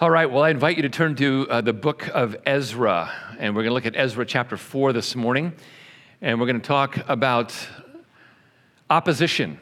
All 0.00 0.10
right, 0.10 0.30
well, 0.30 0.44
I 0.44 0.48
invite 0.48 0.78
you 0.78 0.82
to 0.84 0.88
turn 0.88 1.14
to 1.16 1.46
uh, 1.50 1.60
the 1.60 1.74
book 1.74 2.08
of 2.14 2.34
Ezra, 2.46 3.12
and 3.38 3.54
we're 3.54 3.64
going 3.64 3.68
to 3.68 3.74
look 3.74 3.84
at 3.84 3.94
Ezra 3.94 4.24
chapter 4.24 4.56
4 4.56 4.94
this 4.94 5.14
morning, 5.14 5.52
and 6.22 6.40
we're 6.40 6.46
going 6.46 6.58
to 6.58 6.66
talk 6.66 7.06
about 7.06 7.54
opposition. 8.88 9.60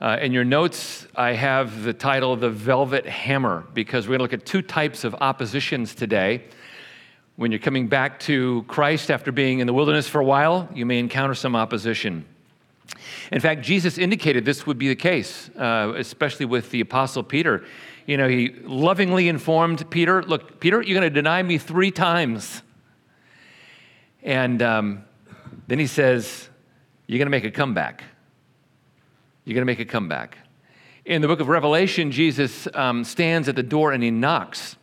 Uh, 0.00 0.16
in 0.22 0.32
your 0.32 0.44
notes, 0.44 1.06
I 1.14 1.32
have 1.32 1.82
the 1.82 1.92
title 1.92 2.36
The 2.36 2.48
Velvet 2.48 3.04
Hammer, 3.04 3.66
because 3.74 4.06
we're 4.06 4.16
going 4.16 4.26
to 4.30 4.34
look 4.34 4.40
at 4.40 4.46
two 4.46 4.62
types 4.62 5.04
of 5.04 5.14
oppositions 5.16 5.94
today. 5.94 6.44
When 7.36 7.52
you're 7.52 7.60
coming 7.60 7.86
back 7.86 8.20
to 8.20 8.64
Christ 8.66 9.10
after 9.10 9.30
being 9.30 9.58
in 9.58 9.66
the 9.66 9.74
wilderness 9.74 10.08
for 10.08 10.22
a 10.22 10.24
while, 10.24 10.70
you 10.72 10.86
may 10.86 10.98
encounter 10.98 11.34
some 11.34 11.54
opposition. 11.54 12.24
In 13.30 13.40
fact, 13.40 13.60
Jesus 13.60 13.98
indicated 13.98 14.46
this 14.46 14.66
would 14.66 14.78
be 14.78 14.88
the 14.88 14.96
case, 14.96 15.50
uh, 15.50 15.92
especially 15.98 16.46
with 16.46 16.70
the 16.70 16.80
Apostle 16.80 17.22
Peter 17.22 17.62
you 18.06 18.16
know, 18.16 18.28
he 18.28 18.50
lovingly 18.62 19.28
informed 19.28 19.88
Peter, 19.90 20.22
Look, 20.22 20.60
Peter, 20.60 20.82
you're 20.82 20.98
going 20.98 21.10
to 21.10 21.14
deny 21.14 21.42
me 21.42 21.58
three 21.58 21.90
times. 21.90 22.62
And 24.22 24.60
um, 24.62 25.04
then 25.66 25.78
he 25.78 25.86
says, 25.86 26.48
You're 27.06 27.18
going 27.18 27.26
to 27.26 27.30
make 27.30 27.44
a 27.44 27.50
comeback. 27.50 28.04
You're 29.44 29.54
going 29.54 29.62
to 29.62 29.70
make 29.70 29.80
a 29.80 29.90
comeback. 29.90 30.38
In 31.04 31.22
the 31.22 31.28
book 31.28 31.40
of 31.40 31.48
Revelation, 31.48 32.10
Jesus 32.10 32.66
um, 32.74 33.04
stands 33.04 33.48
at 33.48 33.56
the 33.56 33.62
door 33.62 33.92
and 33.92 34.02
he 34.02 34.10
knocks. 34.10 34.76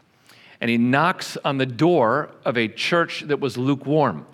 And 0.59 0.69
he 0.69 0.77
knocks 0.77 1.37
on 1.43 1.57
the 1.57 1.65
door 1.65 2.29
of 2.45 2.57
a 2.57 2.67
church 2.67 3.21
that 3.21 3.39
was 3.39 3.57
lukewarm. 3.57 4.27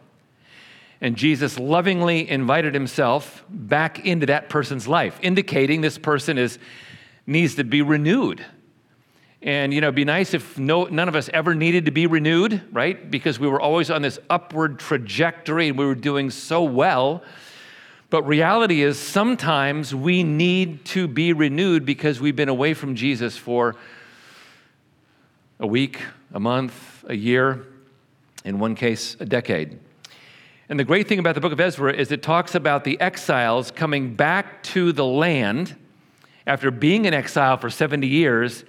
And 1.00 1.16
Jesus 1.16 1.60
lovingly 1.60 2.28
invited 2.30 2.74
himself 2.74 3.46
back 3.50 4.06
into 4.06 4.26
that 4.26 4.50
person's 4.50 4.88
life, 4.88 5.18
indicating 5.22 5.80
this 5.80 5.98
person 5.98 6.38
is, 6.38 6.58
needs 7.26 7.56
to 7.56 7.64
be 7.64 7.82
renewed 7.82 8.46
and, 9.42 9.74
you 9.74 9.82
know, 9.82 9.88
it'd 9.88 9.96
be 9.96 10.06
nice 10.06 10.34
if 10.34 10.58
no, 10.58 10.86
none 10.86 11.08
of 11.08 11.16
us 11.16 11.30
ever 11.32 11.54
needed 11.54 11.86
to 11.86 11.92
be 11.92 12.08
renewed, 12.08 12.62
right? 12.72 13.10
Because 13.10 13.40
we 13.40 13.48
were 13.48 13.62
always 13.62 13.92
on 13.92 14.02
this 14.02 14.18
upward 14.30 14.80
trajectory 14.80 15.70
and 15.70 15.78
we 15.78 15.86
were 15.86 15.96
doing 15.96 16.32
so 16.32 16.64
well. 16.64 17.24
But 18.10 18.24
reality 18.24 18.82
is 18.82 18.98
sometimes 18.98 19.94
we 19.94 20.24
need 20.24 20.86
to 20.86 21.08
be 21.08 21.34
renewed 21.34 21.86
because 21.86 22.20
we've 22.20 22.36
been 22.36 22.50
away 22.50 22.74
from 22.74 22.96
Jesus 22.96 23.38
for 23.38 23.76
a 25.60 25.68
week, 25.68 26.02
a 26.34 26.40
month, 26.40 27.06
a 27.08 27.16
year, 27.16 27.68
in 28.44 28.60
one 28.60 28.76
case, 28.76 29.18
a 29.20 29.26
decade. 29.26 29.78
And 30.70 30.80
the 30.80 30.84
great 30.84 31.08
thing 31.08 31.20
about 31.20 31.36
the 31.36 31.42
book 31.42 31.54
of 31.54 31.60
Ezra 31.60 31.94
is 31.94 32.12
it 32.12 32.24
talks 32.24 32.56
about 32.56 32.84
the 32.84 33.00
exiles 33.00 33.72
coming 33.72 34.16
back 34.16 34.64
to 34.64 34.92
the 34.92 35.06
land 35.06 35.76
after 36.46 36.72
being 36.72 37.06
in 37.06 37.14
exile 37.14 37.58
for 37.58 37.70
70 37.70 38.08
years 38.08 38.64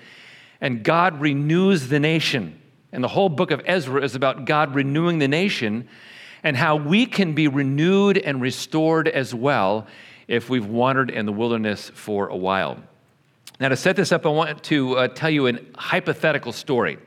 and 0.61 0.83
God 0.83 1.21
renews 1.21 1.89
the 1.89 2.01
nation. 2.01 2.61
And 2.93 3.05
the 3.05 3.09
whole 3.09 3.29
book 3.29 3.51
of 3.51 3.61
Ezra 3.65 4.03
is 4.03 4.15
about 4.15 4.45
God 4.45 4.75
renewing 4.75 5.19
the 5.19 5.29
nation 5.29 5.89
and 6.43 6.57
how 6.57 6.77
we 6.77 7.07
can 7.07 7.35
be 7.35 7.49
renewed 7.49 8.19
and 8.19 8.41
restored 8.41 9.09
as 9.09 9.35
well 9.35 9.87
if 10.27 10.49
we've 10.49 10.67
wandered 10.67 11.11
in 11.11 11.27
the 11.27 11.33
wilderness 11.33 11.91
for 11.95 12.29
a 12.29 12.37
while. 12.37 12.79
Now, 13.61 13.69
to 13.69 13.77
set 13.77 13.97
this 13.97 14.13
up, 14.13 14.25
I 14.25 14.29
want 14.29 14.63
to 14.65 14.97
uh, 14.97 15.09
tell 15.09 15.31
you 15.31 15.49
a 15.49 15.59
hypothetical 15.77 16.53
story. 16.53 16.99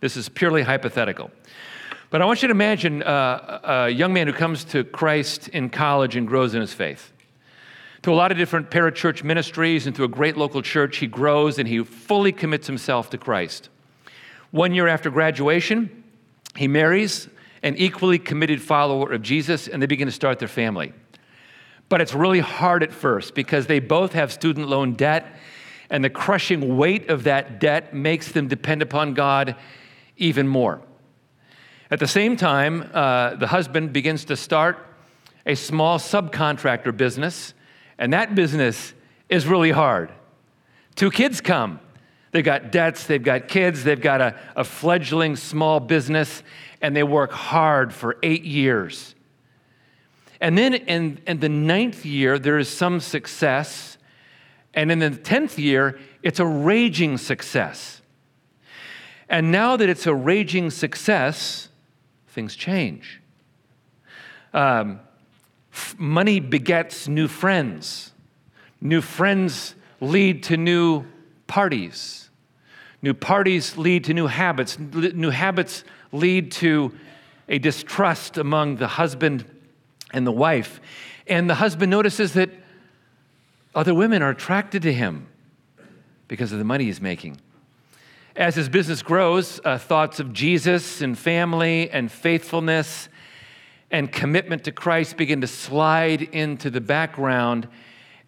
This 0.00 0.16
is 0.16 0.28
purely 0.28 0.62
hypothetical. 0.62 1.30
But 2.10 2.22
I 2.22 2.26
want 2.26 2.42
you 2.42 2.48
to 2.48 2.52
imagine 2.52 3.02
uh, 3.02 3.60
a 3.64 3.88
young 3.88 4.12
man 4.12 4.26
who 4.26 4.32
comes 4.32 4.64
to 4.64 4.84
Christ 4.84 5.48
in 5.48 5.70
college 5.70 6.14
and 6.14 6.28
grows 6.28 6.54
in 6.54 6.60
his 6.60 6.72
faith 6.72 7.12
to 8.02 8.12
a 8.12 8.14
lot 8.14 8.30
of 8.30 8.38
different 8.38 8.70
parachurch 8.70 9.22
ministries 9.24 9.86
and 9.86 9.96
to 9.96 10.04
a 10.04 10.08
great 10.08 10.36
local 10.36 10.62
church. 10.62 10.98
He 10.98 11.06
grows 11.06 11.58
and 11.58 11.68
he 11.68 11.82
fully 11.82 12.32
commits 12.32 12.66
himself 12.66 13.10
to 13.10 13.18
Christ. 13.18 13.68
One 14.50 14.74
year 14.74 14.88
after 14.88 15.10
graduation, 15.10 16.04
he 16.54 16.68
marries 16.68 17.28
an 17.62 17.76
equally 17.76 18.18
committed 18.18 18.62
follower 18.62 19.12
of 19.12 19.22
Jesus 19.22 19.68
and 19.68 19.82
they 19.82 19.86
begin 19.86 20.06
to 20.06 20.12
start 20.12 20.38
their 20.38 20.48
family. 20.48 20.92
But 21.88 22.00
it's 22.00 22.14
really 22.14 22.40
hard 22.40 22.82
at 22.82 22.92
first 22.92 23.34
because 23.34 23.66
they 23.66 23.78
both 23.78 24.12
have 24.12 24.32
student 24.32 24.68
loan 24.68 24.94
debt, 24.94 25.36
and 25.88 26.02
the 26.02 26.10
crushing 26.10 26.76
weight 26.76 27.10
of 27.10 27.24
that 27.24 27.60
debt 27.60 27.94
makes 27.94 28.32
them 28.32 28.48
depend 28.48 28.82
upon 28.82 29.14
God 29.14 29.54
even 30.16 30.48
more. 30.48 30.80
At 31.90 32.00
the 32.00 32.08
same 32.08 32.36
time, 32.36 32.90
uh, 32.92 33.36
the 33.36 33.46
husband 33.46 33.92
begins 33.92 34.24
to 34.24 34.36
start 34.36 34.84
a 35.44 35.54
small 35.54 36.00
subcontractor 36.00 36.96
business 36.96 37.54
and 37.98 38.12
that 38.12 38.34
business 38.34 38.94
is 39.28 39.46
really 39.46 39.70
hard. 39.70 40.12
Two 40.94 41.10
kids 41.10 41.40
come. 41.40 41.80
They've 42.32 42.44
got 42.44 42.70
debts, 42.70 43.04
they've 43.04 43.22
got 43.22 43.48
kids, 43.48 43.84
they've 43.84 44.00
got 44.00 44.20
a, 44.20 44.38
a 44.56 44.64
fledgling 44.64 45.36
small 45.36 45.80
business, 45.80 46.42
and 46.82 46.94
they 46.94 47.02
work 47.02 47.32
hard 47.32 47.94
for 47.94 48.18
eight 48.22 48.44
years. 48.44 49.14
And 50.40 50.58
then 50.58 50.74
in, 50.74 51.20
in 51.26 51.40
the 51.40 51.48
ninth 51.48 52.04
year, 52.04 52.38
there 52.38 52.58
is 52.58 52.68
some 52.68 53.00
success. 53.00 53.96
And 54.74 54.92
in 54.92 54.98
the 54.98 55.10
10th 55.10 55.56
year, 55.56 55.98
it's 56.22 56.38
a 56.38 56.44
raging 56.44 57.16
success. 57.16 58.02
And 59.28 59.50
now 59.50 59.76
that 59.76 59.88
it's 59.88 60.06
a 60.06 60.14
raging 60.14 60.70
success, 60.70 61.68
things 62.28 62.54
change. 62.54 63.22
Um, 64.52 65.00
money 65.98 66.40
begets 66.40 67.08
new 67.08 67.28
friends. 67.28 68.12
New 68.80 69.00
friends 69.00 69.74
lead 70.00 70.42
to 70.44 70.56
new 70.56 71.04
parties. 71.46 72.30
New 73.02 73.14
parties 73.14 73.76
lead 73.76 74.04
to 74.04 74.14
new 74.14 74.26
habits. 74.26 74.78
New 74.78 75.30
habits 75.30 75.84
lead 76.12 76.50
to 76.52 76.92
a 77.48 77.58
distrust 77.58 78.38
among 78.38 78.76
the 78.76 78.88
husband 78.88 79.44
and 80.12 80.26
the 80.26 80.32
wife. 80.32 80.80
And 81.26 81.48
the 81.48 81.56
husband 81.56 81.90
notices 81.90 82.32
that 82.34 82.50
other 83.74 83.94
women 83.94 84.22
are 84.22 84.30
attracted 84.30 84.82
to 84.82 84.92
him 84.92 85.28
because 86.28 86.52
of 86.52 86.58
the 86.58 86.64
money 86.64 86.84
he's 86.84 87.00
making. 87.00 87.40
As 88.34 88.54
his 88.54 88.68
business 88.68 89.02
grows, 89.02 89.60
uh, 89.64 89.78
thoughts 89.78 90.20
of 90.20 90.32
Jesus 90.32 91.00
and 91.00 91.16
family 91.16 91.90
and 91.90 92.10
faithfulness 92.10 93.08
and 93.90 94.10
commitment 94.10 94.64
to 94.64 94.72
Christ 94.72 95.16
begin 95.16 95.40
to 95.42 95.46
slide 95.46 96.22
into 96.22 96.70
the 96.70 96.80
background, 96.80 97.68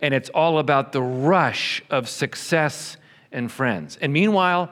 and 0.00 0.14
it's 0.14 0.30
all 0.30 0.58
about 0.58 0.92
the 0.92 1.02
rush 1.02 1.82
of 1.90 2.08
success 2.08 2.96
and 3.32 3.50
friends. 3.50 3.98
And 4.00 4.12
meanwhile, 4.12 4.70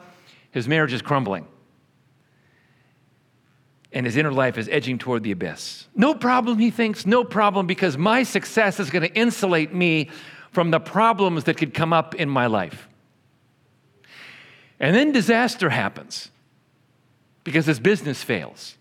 his 0.50 0.68
marriage 0.68 0.92
is 0.92 1.02
crumbling. 1.02 1.46
And 3.92 4.04
his 4.04 4.16
inner 4.16 4.32
life 4.32 4.58
is 4.58 4.68
edging 4.68 4.98
toward 4.98 5.22
the 5.22 5.32
abyss. 5.32 5.86
No 5.94 6.14
problem, 6.14 6.58
he 6.58 6.70
thinks, 6.70 7.06
no 7.06 7.24
problem, 7.24 7.66
because 7.66 7.96
my 7.96 8.22
success 8.22 8.78
is 8.78 8.90
going 8.90 9.02
to 9.02 9.14
insulate 9.14 9.72
me 9.72 10.10
from 10.52 10.70
the 10.70 10.80
problems 10.80 11.44
that 11.44 11.56
could 11.56 11.74
come 11.74 11.92
up 11.92 12.14
in 12.14 12.28
my 12.28 12.46
life. 12.46 12.88
And 14.78 14.94
then 14.94 15.12
disaster 15.12 15.70
happens 15.70 16.30
because 17.44 17.66
his 17.66 17.80
business 17.80 18.22
fails. 18.22 18.76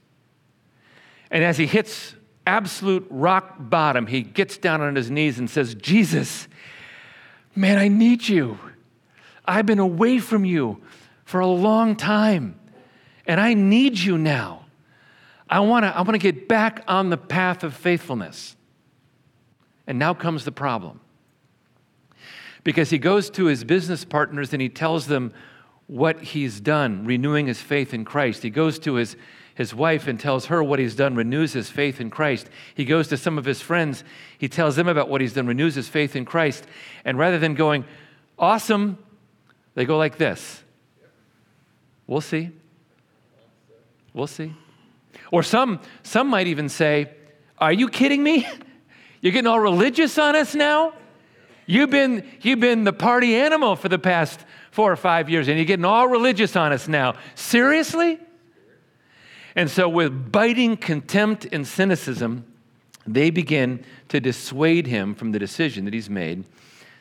And 1.32 1.44
as 1.44 1.58
he 1.58 1.66
hits 1.66 2.16
absolute 2.46 3.08
rock 3.10 3.56
bottom, 3.60 4.08
he 4.08 4.22
gets 4.22 4.58
down 4.58 4.82
on 4.82 4.96
his 4.96 5.10
knees 5.10 5.40
and 5.40 5.50
says, 5.50 5.76
Jesus, 5.76 6.48
man, 7.56 7.78
I 7.78 7.88
need 7.88 8.28
you. 8.28 8.60
I've 9.46 9.66
been 9.66 9.80
away 9.80 10.20
from 10.20 10.46
you 10.46 10.82
for 11.24 11.40
a 11.40 11.48
long 11.48 11.96
time, 11.96 12.60
and 13.26 13.40
I 13.40 13.54
need 13.54 13.98
you 13.98 14.18
now. 14.18 14.66
I 15.50 15.60
want 15.60 15.84
to 15.84 15.96
I 15.96 16.02
wanna 16.02 16.18
get 16.18 16.48
back 16.48 16.84
on 16.88 17.10
the 17.10 17.18
path 17.18 17.64
of 17.64 17.74
faithfulness. 17.74 18.56
And 19.88 20.00
now 20.00 20.16
comes 20.16 20.46
the 20.46 20.52
problem. 20.52 21.00
Because 22.64 22.90
he 22.90 22.98
goes 22.98 23.30
to 23.32 23.46
his 23.46 23.64
business 23.64 24.04
partners 24.04 24.52
and 24.52 24.62
he 24.62 24.70
tells 24.70 25.06
them 25.06 25.32
what 25.86 26.20
he's 26.20 26.60
done, 26.60 27.06
renewing 27.06 27.46
his 27.46 27.62
faith 27.62 27.94
in 27.94 28.04
Christ. 28.04 28.42
He 28.42 28.50
goes 28.50 28.80
to 28.80 28.96
his 28.96 29.16
his 29.56 29.74
wife 29.74 30.06
and 30.08 30.20
tells 30.20 30.48
her 30.48 30.62
what 30.62 30.80
he's 30.80 30.96
done, 30.96 31.16
renews 31.16 31.54
his 31.54 31.70
faith 31.70 32.00
in 32.00 32.10
Christ. 32.10 32.50
He 32.76 32.86
goes 32.86 33.08
to 33.08 33.18
some 33.18 33.38
of 33.38 33.46
his 33.46 33.62
friends, 33.62 34.04
he 34.38 34.48
tells 34.48 34.76
them 34.76 34.88
about 34.88 35.10
what 35.10 35.22
he's 35.22 35.34
done, 35.34 35.48
renews 35.48 35.76
his 35.76 35.88
faith 35.88 36.16
in 36.16 36.26
Christ. 36.26 36.68
And 37.06 37.18
rather 37.18 37.40
than 37.40 37.56
going, 37.56 37.86
awesome, 38.38 38.98
they 39.74 39.86
go 39.86 39.98
like 39.98 40.18
this 40.18 40.62
We'll 42.08 42.22
see. 42.22 42.52
We'll 44.14 44.28
see. 44.28 44.54
Or 45.32 45.42
some, 45.42 45.80
some 46.04 46.28
might 46.28 46.48
even 46.48 46.70
say, 46.70 47.10
Are 47.58 47.74
you 47.74 47.90
kidding 47.90 48.22
me? 48.22 48.48
You're 49.22 49.34
getting 49.34 49.48
all 49.48 49.60
religious 49.60 50.20
on 50.20 50.36
us 50.36 50.54
now? 50.54 50.94
You've 51.66 51.90
been, 51.90 52.30
you've 52.42 52.60
been 52.60 52.84
the 52.84 52.94
party 52.94 53.36
animal 53.36 53.76
for 53.76 53.90
the 53.90 53.98
past 53.98 54.40
four 54.70 54.92
or 54.92 54.96
five 54.96 55.32
years, 55.32 55.48
and 55.48 55.58
you're 55.58 55.66
getting 55.66 55.86
all 55.86 56.08
religious 56.08 56.56
on 56.56 56.72
us 56.72 56.88
now. 56.88 57.16
Seriously? 57.34 58.20
And 59.56 59.70
so, 59.70 59.88
with 59.88 60.32
biting 60.32 60.76
contempt 60.78 61.48
and 61.52 61.66
cynicism, 61.66 62.46
they 63.08 63.30
begin 63.30 63.86
to 64.10 64.20
dissuade 64.20 64.88
him 64.88 65.16
from 65.16 65.32
the 65.32 65.40
decision 65.40 65.86
that 65.86 65.94
he's 65.94 66.10
made 66.10 66.44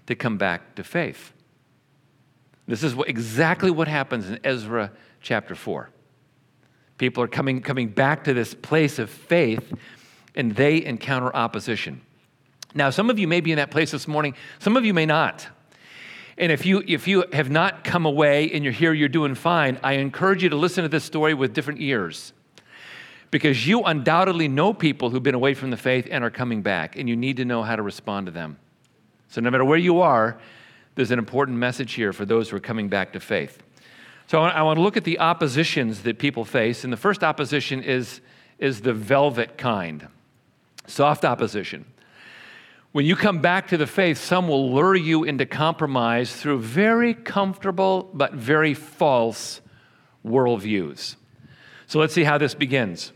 to 0.06 0.14
come 0.14 0.36
back 0.36 0.74
to 0.76 0.84
faith. 0.84 1.32
This 2.66 2.82
is 2.82 2.94
what, 2.94 3.08
exactly 3.08 3.70
what 3.70 3.88
happens 3.88 4.28
in 4.28 4.38
Ezra 4.44 4.92
chapter 5.20 5.54
4. 5.54 5.90
People 6.98 7.22
are 7.22 7.28
coming, 7.28 7.60
coming 7.60 7.88
back 7.88 8.24
to 8.24 8.34
this 8.34 8.54
place 8.54 8.98
of 8.98 9.10
faith 9.10 9.72
and 10.34 10.54
they 10.54 10.84
encounter 10.84 11.34
opposition. 11.34 12.00
Now, 12.74 12.90
some 12.90 13.10
of 13.10 13.18
you 13.18 13.28
may 13.28 13.40
be 13.40 13.52
in 13.52 13.56
that 13.56 13.70
place 13.70 13.90
this 13.90 14.08
morning, 14.08 14.34
some 14.58 14.76
of 14.76 14.84
you 14.84 14.94
may 14.94 15.06
not. 15.06 15.46
And 16.36 16.50
if 16.50 16.66
you, 16.66 16.82
if 16.86 17.06
you 17.06 17.24
have 17.32 17.50
not 17.50 17.84
come 17.84 18.06
away 18.06 18.50
and 18.50 18.64
you're 18.64 18.72
here, 18.72 18.92
you're 18.92 19.08
doing 19.08 19.34
fine, 19.34 19.78
I 19.82 19.94
encourage 19.94 20.42
you 20.42 20.48
to 20.48 20.56
listen 20.56 20.82
to 20.82 20.88
this 20.88 21.04
story 21.04 21.34
with 21.34 21.54
different 21.54 21.80
ears. 21.80 22.32
Because 23.34 23.66
you 23.66 23.82
undoubtedly 23.82 24.46
know 24.46 24.72
people 24.72 25.10
who've 25.10 25.20
been 25.20 25.34
away 25.34 25.54
from 25.54 25.70
the 25.70 25.76
faith 25.76 26.06
and 26.08 26.22
are 26.22 26.30
coming 26.30 26.62
back, 26.62 26.94
and 26.94 27.08
you 27.08 27.16
need 27.16 27.38
to 27.38 27.44
know 27.44 27.64
how 27.64 27.74
to 27.74 27.82
respond 27.82 28.26
to 28.26 28.30
them. 28.30 28.58
So, 29.26 29.40
no 29.40 29.50
matter 29.50 29.64
where 29.64 29.76
you 29.76 30.02
are, 30.02 30.38
there's 30.94 31.10
an 31.10 31.18
important 31.18 31.58
message 31.58 31.94
here 31.94 32.12
for 32.12 32.24
those 32.24 32.48
who 32.48 32.56
are 32.58 32.60
coming 32.60 32.88
back 32.88 33.12
to 33.14 33.18
faith. 33.18 33.60
So, 34.28 34.40
I 34.40 34.62
want 34.62 34.76
to 34.76 34.82
look 34.82 34.96
at 34.96 35.02
the 35.02 35.18
oppositions 35.18 36.04
that 36.04 36.20
people 36.20 36.44
face. 36.44 36.84
And 36.84 36.92
the 36.92 36.96
first 36.96 37.24
opposition 37.24 37.82
is, 37.82 38.20
is 38.60 38.82
the 38.82 38.92
velvet 38.92 39.58
kind 39.58 40.06
soft 40.86 41.24
opposition. 41.24 41.86
When 42.92 43.04
you 43.04 43.16
come 43.16 43.40
back 43.40 43.66
to 43.70 43.76
the 43.76 43.88
faith, 43.88 44.18
some 44.18 44.46
will 44.46 44.72
lure 44.72 44.94
you 44.94 45.24
into 45.24 45.44
compromise 45.44 46.36
through 46.36 46.60
very 46.60 47.14
comfortable 47.14 48.10
but 48.14 48.34
very 48.34 48.74
false 48.74 49.60
worldviews. 50.24 51.16
So 51.88 51.98
let's 51.98 52.14
see 52.14 52.22
how 52.22 52.38
this 52.38 52.54
begins. 52.54 53.12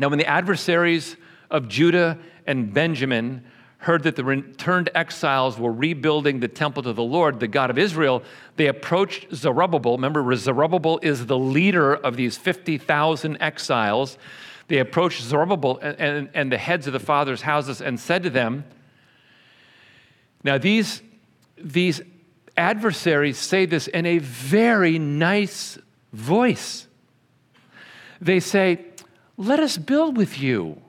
Now, 0.00 0.08
when 0.08 0.18
the 0.18 0.26
adversaries 0.26 1.16
of 1.50 1.68
Judah 1.68 2.18
and 2.46 2.72
Benjamin 2.72 3.44
heard 3.76 4.02
that 4.04 4.16
the 4.16 4.24
returned 4.24 4.88
exiles 4.94 5.58
were 5.58 5.70
rebuilding 5.70 6.40
the 6.40 6.48
temple 6.48 6.82
to 6.84 6.94
the 6.94 7.02
Lord, 7.02 7.38
the 7.38 7.46
God 7.46 7.68
of 7.68 7.76
Israel, 7.76 8.22
they 8.56 8.68
approached 8.68 9.26
Zerubbabel. 9.34 9.96
Remember, 9.96 10.34
Zerubbabel 10.36 11.00
is 11.02 11.26
the 11.26 11.36
leader 11.36 11.94
of 11.94 12.16
these 12.16 12.38
50,000 12.38 13.36
exiles. 13.42 14.16
They 14.68 14.78
approached 14.78 15.20
Zerubbabel 15.20 15.78
and, 15.82 16.00
and, 16.00 16.30
and 16.32 16.50
the 16.50 16.58
heads 16.58 16.86
of 16.86 16.94
the 16.94 16.98
fathers' 16.98 17.42
houses 17.42 17.82
and 17.82 18.00
said 18.00 18.22
to 18.22 18.30
them, 18.30 18.64
now, 20.42 20.56
these, 20.56 21.02
these 21.58 22.00
adversaries 22.56 23.36
say 23.36 23.66
this 23.66 23.86
in 23.86 24.06
a 24.06 24.16
very 24.16 24.98
nice 24.98 25.78
voice. 26.14 26.86
They 28.22 28.40
say, 28.40 28.86
Let 29.40 29.58
us 29.58 29.78
build 29.78 30.18
with 30.18 30.38
you, 30.38 30.82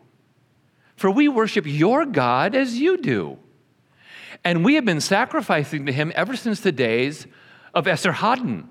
for 0.98 1.10
we 1.10 1.30
worship 1.30 1.66
your 1.66 2.06
God 2.06 2.54
as 2.54 2.78
you 2.78 2.98
do. 2.98 3.38
And 4.44 4.66
we 4.66 4.76
have 4.76 4.84
been 4.84 5.00
sacrificing 5.00 5.86
to 5.86 5.94
him 5.94 6.12
ever 6.16 6.36
since 6.36 6.60
the 6.60 6.74
days 6.74 7.28
of 7.74 7.86
Esarhaddon, 7.86 8.66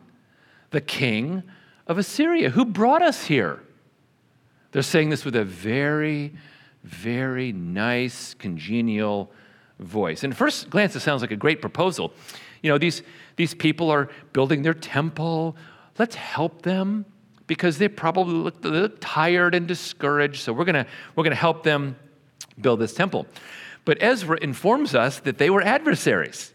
the 0.69 0.83
king 0.83 1.43
of 1.87 1.97
Assyria, 1.97 2.51
who 2.51 2.67
brought 2.67 3.01
us 3.01 3.25
here. 3.25 3.63
They're 4.73 4.83
saying 4.83 5.09
this 5.09 5.25
with 5.25 5.35
a 5.35 5.45
very, 5.45 6.35
very 6.85 7.51
nice, 7.51 8.35
congenial 8.35 9.33
voice. 9.79 10.25
And 10.25 10.35
at 10.35 10.39
first 10.39 10.69
glance, 10.69 10.95
it 10.95 11.01
sounds 11.01 11.23
like 11.23 11.31
a 11.31 11.37
great 11.37 11.63
proposal. 11.63 12.13
You 12.61 12.71
know, 12.71 12.77
these, 12.77 13.03
these 13.37 13.55
people 13.55 13.89
are 13.89 14.11
building 14.35 14.61
their 14.61 14.75
temple. 14.75 15.57
Let's 15.99 16.17
help 16.17 16.61
them 16.61 17.07
because 17.51 17.79
they 17.79 17.89
probably 17.89 18.35
look, 18.35 18.65
look 18.65 18.99
tired 19.01 19.57
and 19.57 19.67
discouraged. 19.67 20.43
So 20.43 20.53
we're 20.53 20.65
going 20.65 20.87
we're 21.17 21.25
going 21.25 21.33
to 21.33 21.37
help 21.37 21.65
them 21.65 21.97
build 22.61 22.79
this 22.79 22.95
temple. 22.95 23.27
But 23.85 24.01
Ezra 24.01 24.39
informs 24.41 24.95
us 24.95 25.19
that 25.19 25.39
they 25.39 25.51
were 25.51 25.61
adversaries. 25.61 26.55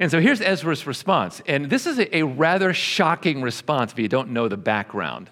And 0.00 0.10
so 0.10 0.18
here's 0.18 0.40
Ezra's 0.40 0.86
response. 0.86 1.42
And 1.46 1.68
this 1.68 1.86
is 1.86 1.98
a, 1.98 2.16
a 2.16 2.22
rather 2.22 2.72
shocking 2.72 3.42
response 3.42 3.92
if 3.92 3.98
you 3.98 4.08
don't 4.08 4.30
know 4.30 4.48
the 4.48 4.56
background. 4.56 5.28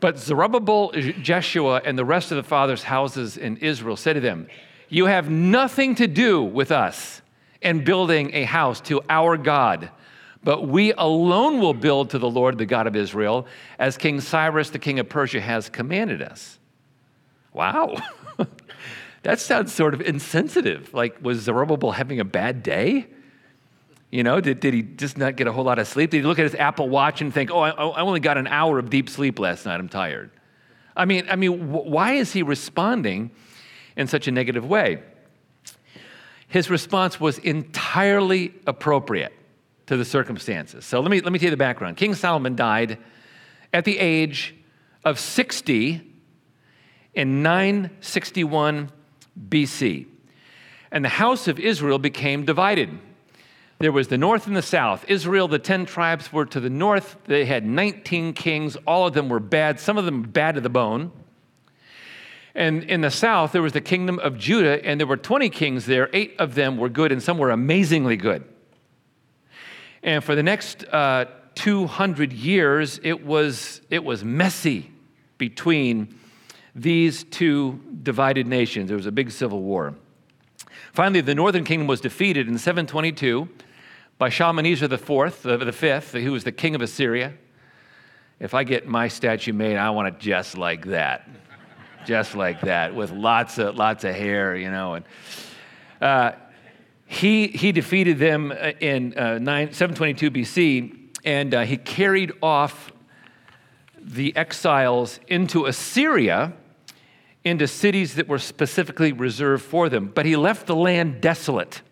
But 0.00 0.18
Zerubbabel, 0.18 0.90
Jeshua, 1.22 1.82
and 1.84 1.96
the 1.96 2.04
rest 2.04 2.32
of 2.32 2.38
the 2.38 2.42
fathers' 2.42 2.82
houses 2.82 3.36
in 3.36 3.58
Israel 3.58 3.96
said 3.96 4.14
to 4.14 4.20
them, 4.20 4.48
you 4.88 5.06
have 5.06 5.30
nothing 5.30 5.94
to 5.94 6.08
do 6.08 6.42
with 6.42 6.72
us 6.72 7.22
in 7.60 7.84
building 7.84 8.34
a 8.34 8.42
house 8.42 8.80
to 8.80 9.02
our 9.08 9.36
God, 9.36 9.88
but 10.44 10.66
we 10.66 10.92
alone 10.92 11.60
will 11.60 11.74
build 11.74 12.10
to 12.10 12.18
the 12.18 12.28
Lord, 12.28 12.58
the 12.58 12.66
God 12.66 12.86
of 12.86 12.96
Israel, 12.96 13.46
as 13.78 13.96
King 13.96 14.20
Cyrus, 14.20 14.70
the 14.70 14.78
king 14.78 14.98
of 14.98 15.08
Persia, 15.08 15.40
has 15.40 15.68
commanded 15.68 16.22
us. 16.22 16.58
Wow. 17.52 17.96
that 19.22 19.40
sounds 19.40 19.72
sort 19.72 19.94
of 19.94 20.00
insensitive. 20.00 20.92
Like, 20.94 21.22
was 21.22 21.40
Zerubbabel 21.40 21.92
having 21.92 22.18
a 22.18 22.24
bad 22.24 22.62
day? 22.62 23.06
You 24.10 24.22
know, 24.22 24.40
did, 24.40 24.60
did 24.60 24.74
he 24.74 24.82
just 24.82 25.16
not 25.16 25.36
get 25.36 25.46
a 25.46 25.52
whole 25.52 25.64
lot 25.64 25.78
of 25.78 25.86
sleep? 25.86 26.10
Did 26.10 26.18
he 26.18 26.26
look 26.26 26.38
at 26.38 26.44
his 26.44 26.54
Apple 26.54 26.88
Watch 26.88 27.20
and 27.20 27.32
think, 27.32 27.50
oh, 27.50 27.60
I, 27.60 27.70
I 27.70 28.00
only 28.00 28.20
got 28.20 28.36
an 28.36 28.46
hour 28.46 28.78
of 28.78 28.90
deep 28.90 29.08
sleep 29.08 29.38
last 29.38 29.64
night, 29.64 29.80
I'm 29.80 29.88
tired? 29.88 30.30
I 30.94 31.06
mean, 31.06 31.26
I 31.30 31.36
mean, 31.36 31.72
why 31.72 32.14
is 32.14 32.32
he 32.32 32.42
responding 32.42 33.30
in 33.96 34.06
such 34.06 34.28
a 34.28 34.30
negative 34.30 34.64
way. 34.64 35.02
His 36.48 36.70
response 36.70 37.18
was 37.18 37.38
entirely 37.38 38.54
appropriate 38.66 39.32
to 39.86 39.96
the 39.96 40.04
circumstances. 40.04 40.84
So 40.84 41.00
let 41.00 41.10
me, 41.10 41.20
let 41.20 41.32
me 41.32 41.38
tell 41.38 41.46
you 41.46 41.50
the 41.50 41.56
background. 41.56 41.96
King 41.96 42.14
Solomon 42.14 42.56
died 42.56 42.98
at 43.72 43.84
the 43.84 43.98
age 43.98 44.54
of 45.04 45.18
60 45.18 46.00
in 47.14 47.42
961 47.42 48.90
BC. 49.48 50.06
And 50.90 51.04
the 51.04 51.08
house 51.08 51.48
of 51.48 51.58
Israel 51.58 51.98
became 51.98 52.44
divided. 52.44 52.90
There 53.78 53.92
was 53.92 54.08
the 54.08 54.18
north 54.18 54.46
and 54.46 54.56
the 54.56 54.62
south. 54.62 55.04
Israel, 55.08 55.48
the 55.48 55.58
10 55.58 55.86
tribes 55.86 56.32
were 56.32 56.46
to 56.46 56.60
the 56.60 56.70
north. 56.70 57.16
They 57.24 57.44
had 57.44 57.66
19 57.66 58.34
kings. 58.34 58.76
All 58.86 59.06
of 59.06 59.14
them 59.14 59.28
were 59.28 59.40
bad, 59.40 59.80
some 59.80 59.98
of 59.98 60.04
them 60.04 60.22
bad 60.22 60.54
to 60.54 60.60
the 60.60 60.70
bone. 60.70 61.10
And 62.54 62.84
in 62.84 63.00
the 63.00 63.10
south, 63.10 63.52
there 63.52 63.62
was 63.62 63.72
the 63.72 63.80
kingdom 63.80 64.18
of 64.18 64.36
Judah, 64.36 64.84
and 64.84 65.00
there 65.00 65.06
were 65.06 65.16
20 65.16 65.48
kings 65.48 65.86
there. 65.86 66.10
Eight 66.12 66.34
of 66.38 66.54
them 66.54 66.76
were 66.76 66.90
good, 66.90 67.10
and 67.10 67.22
some 67.22 67.38
were 67.38 67.50
amazingly 67.50 68.16
good. 68.16 68.44
And 70.02 70.22
for 70.22 70.34
the 70.34 70.42
next 70.42 70.84
uh, 70.84 71.26
200 71.54 72.32
years, 72.32 73.00
it 73.02 73.24
was, 73.24 73.80
it 73.90 74.02
was 74.02 74.24
messy 74.24 74.90
between 75.38 76.18
these 76.74 77.24
two 77.24 77.80
divided 78.02 78.46
nations. 78.46 78.88
There 78.88 78.96
was 78.96 79.06
a 79.06 79.12
big 79.12 79.30
civil 79.30 79.60
war. 79.60 79.94
Finally, 80.92 81.20
the 81.20 81.34
northern 81.34 81.64
kingdom 81.64 81.86
was 81.86 82.00
defeated 82.00 82.48
in 82.48 82.58
722 82.58 83.48
by 84.18 84.28
Shalmaneser 84.28 84.92
IV, 84.92 85.42
the, 85.42 85.56
the 85.58 85.72
fifth, 85.72 86.12
who 86.12 86.32
was 86.32 86.44
the 86.44 86.52
king 86.52 86.74
of 86.74 86.82
Assyria. 86.82 87.34
If 88.40 88.54
I 88.54 88.64
get 88.64 88.86
my 88.86 89.08
statue 89.08 89.52
made, 89.52 89.76
I 89.76 89.90
want 89.90 90.08
it 90.08 90.18
just 90.18 90.56
like 90.56 90.86
that 90.86 91.28
just 92.04 92.34
like 92.34 92.60
that, 92.62 92.94
with 92.94 93.10
lots 93.10 93.58
of 93.58 93.76
lots 93.76 94.04
of 94.04 94.14
hair, 94.14 94.56
you 94.56 94.70
know. 94.70 94.94
And 94.94 95.04
uh, 96.00 96.32
he 97.12 97.48
he 97.48 97.72
defeated 97.72 98.18
them 98.18 98.52
in 98.52 99.16
uh, 99.18 99.38
9, 99.38 99.72
722 99.74 100.30
BC, 100.30 101.18
and 101.24 101.54
uh, 101.54 101.60
he 101.60 101.76
carried 101.76 102.32
off 102.42 102.90
the 104.00 104.34
exiles 104.34 105.20
into 105.28 105.66
Assyria, 105.66 106.54
into 107.44 107.68
cities 107.68 108.14
that 108.14 108.28
were 108.28 108.38
specifically 108.38 109.12
reserved 109.12 109.62
for 109.62 109.90
them. 109.90 110.10
But 110.12 110.24
he 110.24 110.36
left 110.36 110.66
the 110.66 110.74
land 110.74 111.20
desolate, 111.20 111.82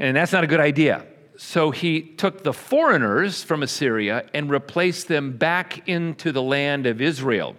and 0.00 0.16
that's 0.16 0.32
not 0.32 0.42
a 0.42 0.48
good 0.48 0.60
idea. 0.60 1.06
So 1.36 1.70
he 1.70 2.02
took 2.02 2.42
the 2.42 2.52
foreigners 2.52 3.44
from 3.44 3.62
Assyria 3.62 4.28
and 4.34 4.50
replaced 4.50 5.06
them 5.06 5.36
back 5.36 5.88
into 5.88 6.32
the 6.32 6.42
land 6.42 6.86
of 6.86 7.00
Israel. 7.00 7.54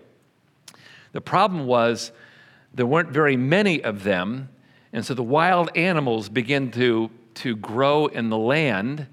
The 1.14 1.22
problem 1.22 1.66
was 1.66 2.12
there 2.74 2.86
weren't 2.86 3.12
very 3.12 3.38
many 3.38 3.82
of 3.82 4.04
them, 4.04 4.50
and 4.94 5.06
so 5.06 5.14
the 5.14 5.24
wild 5.24 5.70
animals 5.76 6.30
begin 6.30 6.72
to, 6.72 7.10
to 7.36 7.56
grow 7.56 8.08
in 8.08 8.30
the 8.30 8.38
land. 8.38 9.08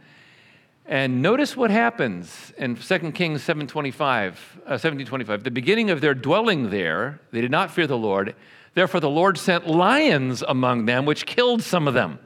And 0.87 1.23
notice 1.23 1.57
what 1.57 1.71
happens 1.71 2.53
in 2.57 2.75
2 2.75 3.13
Kings 3.13 3.43
725, 3.43 4.33
uh, 4.57 4.81
1725. 4.81 5.45
The 5.45 5.51
beginning 5.51 5.91
of 5.91 6.01
their 6.01 6.15
dwelling 6.15 6.71
there, 6.71 7.21
they 7.31 7.41
did 7.41 7.51
not 7.51 7.71
fear 7.71 7.87
the 7.87 7.99
Lord. 7.99 8.35
Therefore, 8.75 9.01
the 9.01 9.11
Lord 9.11 9.39
sent 9.39 9.67
lions 9.67 10.43
among 10.43 10.87
them, 10.87 11.05
which 11.05 11.27
killed 11.27 11.63
some 11.63 11.87
of 11.87 11.95
them. 11.95 12.19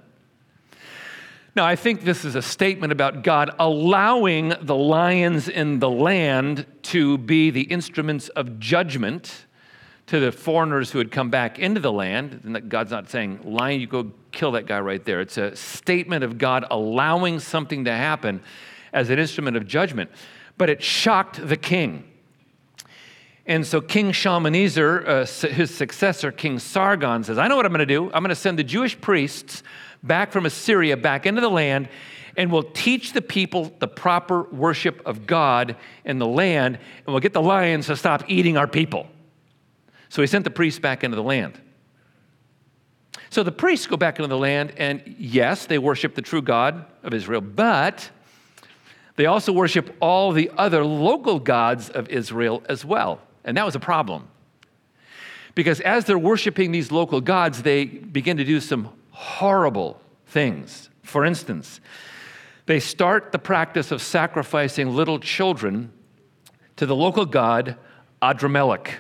Now, 1.54 1.66
I 1.66 1.76
think 1.76 2.02
this 2.02 2.25
is 2.25 2.35
a 2.35 2.40
statement 2.40 2.92
about 2.92 3.23
God 3.23 3.50
allowing 3.59 4.54
the 4.62 4.76
lions 4.76 5.49
in 5.49 5.80
the 5.80 5.90
land 5.90 6.64
to 6.85 7.18
be 7.18 7.50
the 7.50 7.62
instruments 7.62 8.30
of 8.30 8.59
judgment 8.59 9.44
to 10.12 10.21
the 10.21 10.31
foreigners 10.31 10.90
who 10.90 10.99
had 10.99 11.11
come 11.11 11.31
back 11.31 11.59
into 11.59 11.81
the 11.81 11.90
land. 11.90 12.42
And 12.45 12.69
God's 12.69 12.90
not 12.90 13.09
saying, 13.09 13.40
lion, 13.45 13.81
you 13.81 13.87
go 13.87 14.12
kill 14.31 14.52
that 14.52 14.66
guy 14.66 14.78
right 14.78 15.02
there. 15.02 15.23
It's 15.23 15.38
a 15.38 15.57
statement 15.57 16.23
of 16.23 16.37
God 16.37 16.66
allowing 16.71 17.40
something 17.40 17.87
to 17.87 17.92
happen 17.92 18.42
as 18.92 19.09
an 19.09 19.19
instrument 19.19 19.57
of 19.57 19.66
judgment. 19.66 20.11
But 20.59 20.69
it 20.69 20.83
shocked 20.83 21.49
the 21.49 21.57
king. 21.57 22.04
And 23.47 23.66
so 23.66 23.81
King 23.81 24.12
Shalmaneser, 24.12 25.09
uh, 25.09 25.25
his 25.25 25.75
successor, 25.75 26.31
King 26.31 26.59
Sargon, 26.59 27.25
says, 27.25 27.38
I 27.38 27.49
know 27.49 27.57
what 27.57 27.64
I'm 27.64 27.73
going 27.73 27.78
to 27.78 27.87
do. 27.87 28.04
I'm 28.12 28.23
going 28.23 28.28
to 28.28 28.35
send 28.35 28.59
the 28.59 28.64
Jewish 28.64 29.00
priests 29.00 29.62
back 30.02 30.31
from 30.31 30.45
Assyria 30.45 30.99
back 30.99 31.25
into 31.25 31.40
the 31.40 31.49
land, 31.49 31.88
and 32.37 32.52
we'll 32.52 32.64
teach 32.64 33.14
the 33.14 33.23
people 33.23 33.73
the 33.78 33.88
proper 33.88 34.42
worship 34.42 35.00
of 35.07 35.26
God 35.26 35.75
in 36.04 36.19
the 36.19 36.26
land, 36.26 36.76
and 36.76 37.07
we'll 37.07 37.21
get 37.21 37.33
the 37.33 37.40
lions 37.40 37.87
to 37.87 37.97
stop 37.97 38.25
eating 38.28 38.59
our 38.59 38.66
people. 38.66 39.07
So 40.12 40.21
he 40.21 40.26
sent 40.26 40.45
the 40.45 40.50
priests 40.50 40.78
back 40.78 41.04
into 41.04 41.16
the 41.16 41.23
land. 41.23 41.59
So 43.31 43.42
the 43.42 43.50
priests 43.50 43.87
go 43.87 43.97
back 43.97 44.19
into 44.19 44.28
the 44.28 44.37
land, 44.37 44.75
and 44.76 45.02
yes, 45.19 45.64
they 45.64 45.78
worship 45.78 46.14
the 46.14 46.21
true 46.21 46.42
God 46.42 46.85
of 47.02 47.14
Israel, 47.14 47.40
but 47.40 48.11
they 49.16 49.25
also 49.25 49.54
worship 49.54 49.97
all 50.00 50.33
the 50.33 50.50
other 50.59 50.85
local 50.85 51.38
gods 51.38 51.88
of 51.88 52.11
Israel 52.11 52.62
as 52.69 52.85
well. 52.85 53.23
And 53.42 53.57
that 53.57 53.64
was 53.64 53.75
a 53.75 53.81
problem. 53.81 54.28
Because 55.54 55.81
as 55.81 56.04
they're 56.04 56.19
worshiping 56.19 56.73
these 56.73 56.92
local 56.92 57.23
gods, 57.23 57.62
they 57.62 57.87
begin 57.87 58.37
to 58.37 58.45
do 58.45 58.61
some 58.61 58.90
horrible 59.12 59.99
things. 60.26 60.90
For 61.02 61.25
instance, 61.25 61.81
they 62.66 62.81
start 62.81 63.33
the 63.33 63.38
practice 63.38 63.90
of 63.90 64.02
sacrificing 64.02 64.95
little 64.95 65.19
children 65.19 65.90
to 66.76 66.85
the 66.85 66.95
local 66.95 67.25
god 67.25 67.78
Adramelech. 68.21 68.97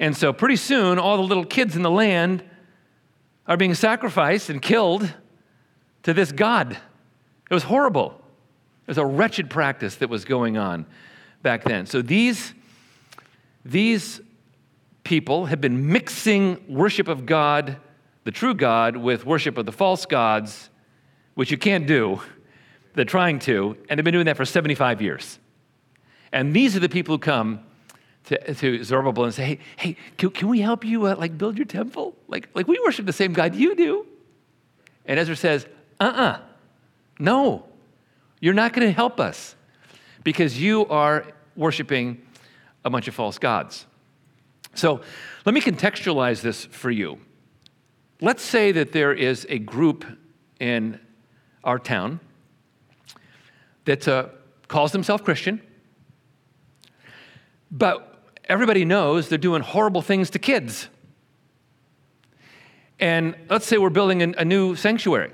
And 0.00 0.16
so 0.16 0.32
pretty 0.32 0.56
soon, 0.56 0.98
all 0.98 1.18
the 1.18 1.22
little 1.22 1.44
kids 1.44 1.76
in 1.76 1.82
the 1.82 1.90
land 1.90 2.42
are 3.46 3.58
being 3.58 3.74
sacrificed 3.74 4.48
and 4.48 4.60
killed 4.60 5.12
to 6.04 6.14
this 6.14 6.32
god. 6.32 6.72
It 6.72 7.54
was 7.54 7.64
horrible. 7.64 8.18
It 8.86 8.88
was 8.88 8.98
a 8.98 9.04
wretched 9.04 9.50
practice 9.50 9.96
that 9.96 10.08
was 10.08 10.24
going 10.24 10.56
on 10.56 10.86
back 11.42 11.64
then. 11.64 11.84
So 11.84 12.00
these, 12.00 12.54
these 13.62 14.22
people 15.04 15.44
have 15.46 15.60
been 15.60 15.92
mixing 15.92 16.64
worship 16.66 17.06
of 17.06 17.26
God, 17.26 17.76
the 18.24 18.30
true 18.30 18.54
God, 18.54 18.96
with 18.96 19.26
worship 19.26 19.58
of 19.58 19.66
the 19.66 19.72
false 19.72 20.06
gods, 20.06 20.70
which 21.34 21.50
you 21.50 21.58
can't 21.58 21.86
do. 21.86 22.22
They're 22.94 23.04
trying 23.04 23.38
to, 23.40 23.76
and 23.88 23.98
they've 23.98 24.04
been 24.04 24.14
doing 24.14 24.26
that 24.26 24.38
for 24.38 24.46
75 24.46 25.02
years. 25.02 25.38
And 26.32 26.56
these 26.56 26.74
are 26.74 26.80
the 26.80 26.88
people 26.88 27.16
who 27.16 27.18
come 27.18 27.60
to, 28.30 28.54
to 28.54 28.84
Zerubbabel 28.84 29.24
and 29.24 29.34
say, 29.34 29.44
hey, 29.44 29.58
hey 29.76 29.96
can, 30.16 30.30
can 30.30 30.48
we 30.48 30.60
help 30.60 30.84
you 30.84 31.06
uh, 31.06 31.16
like 31.16 31.36
build 31.36 31.58
your 31.58 31.66
temple? 31.66 32.16
Like, 32.28 32.48
like 32.54 32.68
we 32.68 32.80
worship 32.84 33.04
the 33.04 33.12
same 33.12 33.32
God 33.32 33.56
you 33.56 33.74
do. 33.74 34.06
And 35.04 35.18
Ezra 35.18 35.34
says, 35.34 35.66
uh-uh, 35.98 36.38
no, 37.18 37.66
you're 38.38 38.54
not 38.54 38.72
going 38.72 38.86
to 38.86 38.92
help 38.92 39.18
us 39.18 39.56
because 40.22 40.60
you 40.60 40.86
are 40.86 41.26
worshiping 41.56 42.22
a 42.84 42.90
bunch 42.90 43.08
of 43.08 43.14
false 43.14 43.36
gods. 43.36 43.86
So 44.74 45.00
let 45.44 45.52
me 45.52 45.60
contextualize 45.60 46.40
this 46.40 46.64
for 46.64 46.90
you. 46.90 47.18
Let's 48.20 48.42
say 48.42 48.70
that 48.72 48.92
there 48.92 49.12
is 49.12 49.44
a 49.48 49.58
group 49.58 50.04
in 50.60 51.00
our 51.64 51.78
town 51.78 52.20
that 53.86 54.06
uh, 54.06 54.26
calls 54.68 54.92
themselves 54.92 55.24
Christian, 55.24 55.60
but 57.72 58.09
everybody 58.50 58.84
knows 58.84 59.28
they're 59.28 59.38
doing 59.38 59.62
horrible 59.62 60.02
things 60.02 60.30
to 60.30 60.38
kids. 60.38 60.88
And 62.98 63.36
let's 63.48 63.64
say 63.64 63.78
we're 63.78 63.90
building 63.90 64.22
a, 64.22 64.40
a 64.40 64.44
new 64.44 64.74
sanctuary. 64.74 65.32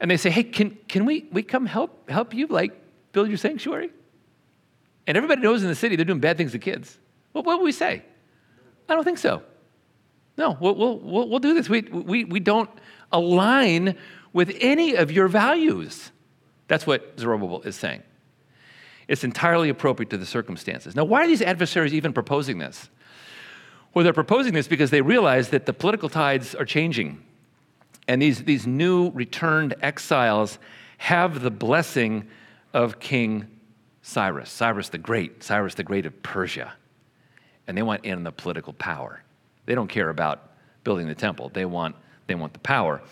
And 0.00 0.10
they 0.10 0.16
say, 0.16 0.30
hey, 0.30 0.42
can, 0.42 0.76
can 0.88 1.04
we, 1.04 1.28
we 1.30 1.42
come 1.42 1.66
help, 1.66 2.10
help 2.10 2.34
you, 2.34 2.48
like, 2.48 2.72
build 3.12 3.28
your 3.28 3.36
sanctuary? 3.36 3.90
And 5.06 5.16
everybody 5.16 5.42
knows 5.42 5.62
in 5.62 5.68
the 5.68 5.74
city 5.74 5.94
they're 5.94 6.04
doing 6.04 6.18
bad 6.18 6.36
things 6.36 6.52
to 6.52 6.58
kids. 6.58 6.98
Well, 7.34 7.44
what 7.44 7.58
would 7.58 7.64
we 7.64 7.72
say? 7.72 8.02
I 8.88 8.94
don't 8.94 9.04
think 9.04 9.18
so. 9.18 9.42
No, 10.36 10.56
we'll, 10.58 10.74
we'll, 10.74 10.98
we'll, 10.98 11.28
we'll 11.28 11.38
do 11.40 11.54
this. 11.54 11.68
We, 11.68 11.82
we, 11.82 12.24
we 12.24 12.40
don't 12.40 12.70
align 13.12 13.96
with 14.32 14.56
any 14.60 14.94
of 14.94 15.12
your 15.12 15.28
values. 15.28 16.10
That's 16.68 16.86
what 16.86 17.20
Zerubbabel 17.20 17.62
is 17.62 17.76
saying. 17.76 18.02
It's 19.08 19.24
entirely 19.24 19.68
appropriate 19.68 20.10
to 20.10 20.18
the 20.18 20.26
circumstances. 20.26 20.94
Now, 20.94 21.04
why 21.04 21.24
are 21.24 21.26
these 21.26 21.42
adversaries 21.42 21.94
even 21.94 22.12
proposing 22.12 22.58
this? 22.58 22.88
Well, 23.94 24.04
they're 24.04 24.12
proposing 24.12 24.54
this 24.54 24.68
because 24.68 24.90
they 24.90 25.02
realize 25.02 25.50
that 25.50 25.66
the 25.66 25.72
political 25.72 26.08
tides 26.08 26.54
are 26.54 26.64
changing. 26.64 27.22
And 28.08 28.22
these, 28.22 28.44
these 28.44 28.66
new 28.66 29.10
returned 29.10 29.74
exiles 29.82 30.58
have 30.98 31.42
the 31.42 31.50
blessing 31.50 32.28
of 32.72 32.98
King 33.00 33.46
Cyrus, 34.02 34.50
Cyrus 34.50 34.88
the 34.88 34.98
Great, 34.98 35.42
Cyrus 35.42 35.74
the 35.74 35.84
Great 35.84 36.06
of 36.06 36.22
Persia 36.22 36.72
and 37.66 37.76
they 37.76 37.82
want 37.82 38.04
in 38.04 38.14
on 38.14 38.24
the 38.24 38.32
political 38.32 38.72
power. 38.72 39.22
They 39.66 39.74
don't 39.74 39.88
care 39.88 40.10
about 40.10 40.50
building 40.84 41.06
the 41.06 41.14
temple. 41.14 41.50
They 41.52 41.64
want, 41.64 41.96
they 42.26 42.34
want 42.34 42.52
the 42.52 42.58
power. 42.58 43.02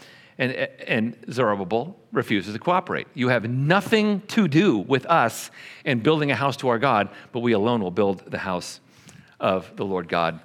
And, 0.41 0.53
and 0.53 1.17
Zerubbabel 1.31 1.95
refuses 2.13 2.55
to 2.55 2.59
cooperate. 2.59 3.07
You 3.13 3.29
have 3.29 3.45
nothing 3.45 4.23
to 4.29 4.49
do 4.49 4.79
with 4.79 5.05
us 5.05 5.51
in 5.85 6.01
building 6.01 6.31
a 6.31 6.35
house 6.35 6.57
to 6.59 6.69
our 6.69 6.79
God, 6.79 7.11
but 7.31 7.41
we 7.41 7.53
alone 7.53 7.83
will 7.83 7.91
build 7.91 8.21
the 8.21 8.39
house 8.39 8.81
of 9.39 9.71
the 9.77 9.85
Lord 9.85 10.09
God 10.09 10.41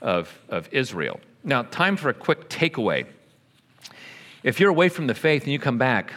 of, 0.00 0.32
of 0.48 0.68
Israel. 0.70 1.18
Now, 1.42 1.62
time 1.62 1.96
for 1.96 2.10
a 2.10 2.14
quick 2.14 2.48
takeaway. 2.48 3.06
If 4.44 4.60
you're 4.60 4.70
away 4.70 4.88
from 4.88 5.08
the 5.08 5.14
faith 5.14 5.42
and 5.42 5.52
you 5.52 5.58
come 5.58 5.78
back, 5.78 6.12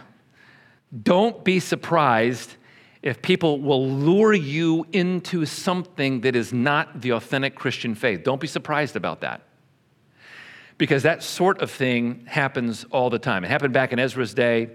don't 1.02 1.44
be 1.44 1.60
surprised 1.60 2.54
if 3.02 3.24
people 3.24 3.60
will 3.60 3.90
lure 3.90 4.36
you 4.36 4.86
into 4.94 5.44
something 5.48 6.22
that 6.22 6.36
is 6.36 6.54
not 6.54 7.02
the 7.02 7.14
authentic 7.14 7.56
Christian 7.56 7.96
faith. 7.96 8.24
Don't 8.24 8.40
be 8.40 8.48
surprised 8.48 8.96
about 8.96 9.22
that. 9.22 9.42
Because 10.77 11.03
that 11.03 11.24
sort 11.24 11.62
of 11.62 11.72
thing 11.72 12.25
happens 12.27 12.86
all 12.91 13.10
the 13.10 13.19
time. 13.19 13.43
It 13.43 13.50
happened 13.50 13.74
back 13.74 13.93
in 13.93 14.00
Ezra's 14.00 14.34
day. 14.34 14.69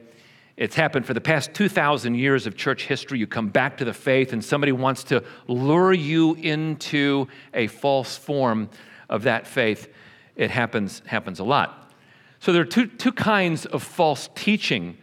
It's 0.56 0.74
happened 0.74 1.06
for 1.06 1.14
the 1.14 1.20
past 1.20 1.54
2,000 1.54 2.14
years 2.14 2.46
of 2.46 2.56
church 2.56 2.86
history. 2.86 3.18
You 3.18 3.26
come 3.26 3.48
back 3.48 3.78
to 3.78 3.84
the 3.84 3.94
faith, 3.94 4.32
and 4.32 4.44
somebody 4.44 4.72
wants 4.72 5.04
to 5.04 5.24
lure 5.48 5.92
you 5.92 6.34
into 6.34 7.28
a 7.54 7.68
false 7.68 8.16
form 8.16 8.68
of 9.08 9.22
that 9.22 9.46
faith. 9.46 9.92
It 10.36 10.50
happens, 10.50 11.02
happens 11.06 11.38
a 11.38 11.44
lot. 11.44 11.92
So 12.40 12.52
there 12.52 12.62
are 12.62 12.66
two, 12.66 12.86
two 12.86 13.12
kinds 13.12 13.66
of 13.66 13.82
false 13.82 14.28
teaching 14.34 14.98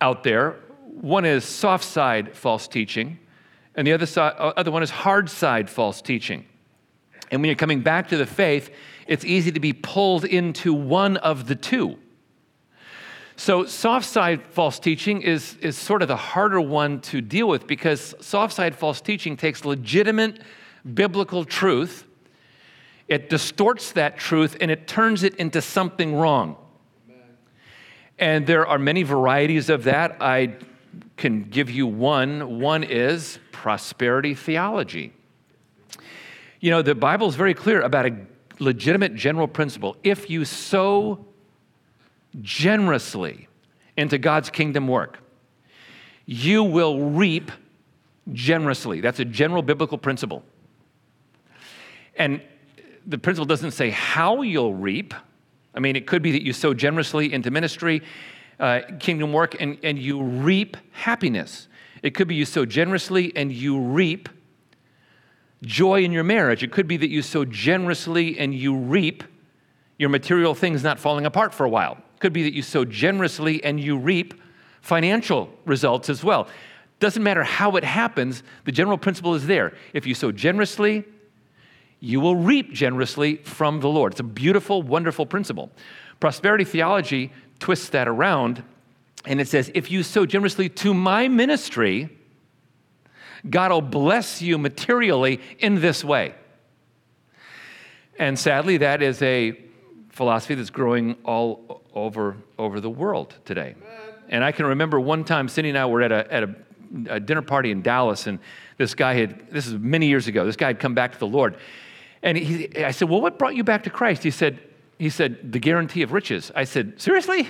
out 0.00 0.24
there 0.24 0.56
one 1.00 1.24
is 1.24 1.44
soft 1.44 1.84
side 1.84 2.36
false 2.36 2.68
teaching, 2.68 3.18
and 3.74 3.86
the 3.86 3.92
other, 3.92 4.06
side, 4.06 4.34
uh, 4.38 4.52
other 4.56 4.70
one 4.70 4.82
is 4.82 4.90
hard 4.90 5.28
side 5.28 5.68
false 5.68 6.00
teaching. 6.00 6.46
And 7.34 7.42
when 7.42 7.48
you're 7.48 7.56
coming 7.56 7.80
back 7.80 8.08
to 8.08 8.16
the 8.16 8.26
faith, 8.26 8.70
it's 9.08 9.24
easy 9.24 9.50
to 9.52 9.60
be 9.60 9.72
pulled 9.72 10.24
into 10.24 10.72
one 10.72 11.16
of 11.18 11.46
the 11.48 11.56
two. 11.56 11.98
So, 13.36 13.66
soft 13.66 14.06
side 14.06 14.42
false 14.50 14.78
teaching 14.78 15.20
is, 15.22 15.56
is 15.56 15.76
sort 15.76 16.02
of 16.02 16.08
the 16.08 16.16
harder 16.16 16.60
one 16.60 17.00
to 17.02 17.20
deal 17.20 17.48
with 17.48 17.66
because 17.66 18.14
soft 18.20 18.54
side 18.54 18.76
false 18.76 19.00
teaching 19.00 19.36
takes 19.36 19.64
legitimate 19.64 20.40
biblical 20.94 21.44
truth, 21.44 22.06
it 23.08 23.28
distorts 23.28 23.90
that 23.92 24.16
truth, 24.16 24.56
and 24.60 24.70
it 24.70 24.86
turns 24.86 25.24
it 25.24 25.34
into 25.34 25.60
something 25.60 26.14
wrong. 26.14 26.56
And 28.16 28.46
there 28.46 28.64
are 28.64 28.78
many 28.78 29.02
varieties 29.02 29.68
of 29.68 29.84
that. 29.84 30.18
I 30.20 30.54
can 31.16 31.42
give 31.42 31.68
you 31.68 31.88
one. 31.88 32.60
One 32.60 32.84
is 32.84 33.40
prosperity 33.50 34.36
theology. 34.36 35.12
You 36.64 36.70
know, 36.70 36.80
the 36.80 36.94
Bible 36.94 37.28
is 37.28 37.34
very 37.34 37.52
clear 37.52 37.82
about 37.82 38.06
a 38.06 38.16
legitimate 38.58 39.14
general 39.14 39.46
principle. 39.46 39.98
If 40.02 40.30
you 40.30 40.46
sow 40.46 41.26
generously 42.40 43.48
into 43.98 44.16
God's 44.16 44.48
kingdom 44.48 44.88
work, 44.88 45.18
you 46.24 46.64
will 46.64 47.10
reap 47.10 47.52
generously. 48.32 49.02
That's 49.02 49.20
a 49.20 49.26
general 49.26 49.60
biblical 49.60 49.98
principle. 49.98 50.42
And 52.16 52.40
the 53.04 53.18
principle 53.18 53.44
doesn't 53.44 53.72
say 53.72 53.90
how 53.90 54.40
you'll 54.40 54.72
reap. 54.72 55.12
I 55.74 55.80
mean, 55.80 55.96
it 55.96 56.06
could 56.06 56.22
be 56.22 56.32
that 56.32 56.42
you 56.42 56.54
sow 56.54 56.72
generously 56.72 57.30
into 57.30 57.50
ministry 57.50 58.00
uh, 58.58 58.80
kingdom 59.00 59.34
work 59.34 59.54
and, 59.60 59.76
and 59.82 59.98
you 59.98 60.22
reap 60.22 60.78
happiness. 60.92 61.68
It 62.02 62.14
could 62.14 62.26
be 62.26 62.36
you 62.36 62.46
sow 62.46 62.64
generously 62.64 63.34
and 63.36 63.52
you 63.52 63.78
reap 63.78 64.30
joy 65.64 66.02
in 66.02 66.12
your 66.12 66.24
marriage. 66.24 66.62
It 66.62 66.72
could 66.72 66.86
be 66.86 66.96
that 66.98 67.10
you 67.10 67.22
sow 67.22 67.44
generously 67.44 68.38
and 68.38 68.54
you 68.54 68.76
reap 68.76 69.24
your 69.98 70.08
material 70.08 70.54
things 70.54 70.82
not 70.82 70.98
falling 70.98 71.26
apart 71.26 71.54
for 71.54 71.64
a 71.64 71.68
while. 71.68 71.92
It 71.92 72.20
could 72.20 72.32
be 72.32 72.42
that 72.44 72.52
you 72.52 72.62
sow 72.62 72.84
generously 72.84 73.62
and 73.64 73.80
you 73.80 73.96
reap 73.96 74.40
financial 74.80 75.50
results 75.64 76.08
as 76.08 76.22
well. 76.22 76.48
Doesn't 77.00 77.22
matter 77.22 77.42
how 77.42 77.76
it 77.76 77.84
happens, 77.84 78.42
the 78.64 78.72
general 78.72 78.98
principle 78.98 79.34
is 79.34 79.46
there. 79.46 79.74
If 79.92 80.06
you 80.06 80.14
sow 80.14 80.32
generously, 80.32 81.04
you 82.00 82.20
will 82.20 82.36
reap 82.36 82.72
generously 82.72 83.36
from 83.36 83.80
the 83.80 83.88
Lord. 83.88 84.12
It's 84.12 84.20
a 84.20 84.24
beautiful, 84.24 84.82
wonderful 84.82 85.26
principle. 85.26 85.70
Prosperity 86.20 86.64
theology 86.64 87.32
twists 87.58 87.88
that 87.90 88.08
around 88.08 88.62
and 89.26 89.40
it 89.40 89.48
says, 89.48 89.70
If 89.74 89.90
you 89.90 90.02
sow 90.02 90.26
generously 90.26 90.68
to 90.68 90.94
my 90.94 91.28
ministry, 91.28 92.10
God 93.48 93.70
will 93.70 93.82
bless 93.82 94.40
you 94.40 94.58
materially 94.58 95.40
in 95.58 95.80
this 95.80 96.02
way. 96.04 96.34
And 98.18 98.38
sadly, 98.38 98.78
that 98.78 99.02
is 99.02 99.20
a 99.22 99.60
philosophy 100.10 100.54
that's 100.54 100.70
growing 100.70 101.16
all 101.24 101.82
over, 101.94 102.36
over 102.58 102.80
the 102.80 102.90
world 102.90 103.34
today. 103.44 103.74
And 104.28 104.44
I 104.44 104.52
can 104.52 104.66
remember 104.66 104.98
one 105.00 105.24
time 105.24 105.48
Cindy 105.48 105.70
and 105.70 105.78
I 105.78 105.86
were 105.86 106.02
at 106.02 106.12
a, 106.12 106.32
at 106.32 106.42
a, 106.44 106.54
a 107.08 107.20
dinner 107.20 107.42
party 107.42 107.70
in 107.70 107.82
Dallas, 107.82 108.26
and 108.26 108.38
this 108.78 108.94
guy 108.94 109.14
had, 109.14 109.50
this 109.50 109.66
is 109.66 109.74
many 109.74 110.06
years 110.06 110.26
ago, 110.26 110.46
this 110.46 110.56
guy 110.56 110.68
had 110.68 110.80
come 110.80 110.94
back 110.94 111.12
to 111.12 111.18
the 111.18 111.26
Lord. 111.26 111.56
And 112.22 112.38
he, 112.38 112.84
I 112.84 112.92
said, 112.92 113.08
Well, 113.08 113.20
what 113.20 113.38
brought 113.38 113.54
you 113.54 113.64
back 113.64 113.82
to 113.84 113.90
Christ? 113.90 114.22
He 114.22 114.30
said, 114.30 114.58
he 114.98 115.10
said, 115.10 115.52
The 115.52 115.58
guarantee 115.58 116.02
of 116.02 116.12
riches. 116.12 116.50
I 116.54 116.64
said, 116.64 117.00
Seriously? 117.00 117.48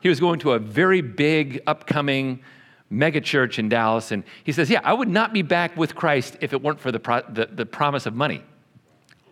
He 0.00 0.08
was 0.08 0.20
going 0.20 0.38
to 0.40 0.52
a 0.52 0.58
very 0.58 1.00
big, 1.00 1.62
upcoming 1.66 2.42
mega 2.90 3.20
church 3.20 3.58
in 3.58 3.68
Dallas. 3.68 4.12
And 4.12 4.24
he 4.44 4.52
says, 4.52 4.70
Yeah, 4.70 4.80
I 4.84 4.92
would 4.92 5.08
not 5.08 5.32
be 5.32 5.42
back 5.42 5.76
with 5.76 5.94
Christ 5.94 6.36
if 6.40 6.52
it 6.52 6.62
weren't 6.62 6.80
for 6.80 6.92
the, 6.92 7.00
pro- 7.00 7.22
the, 7.28 7.46
the 7.46 7.66
promise 7.66 8.06
of 8.06 8.14
money. 8.14 8.42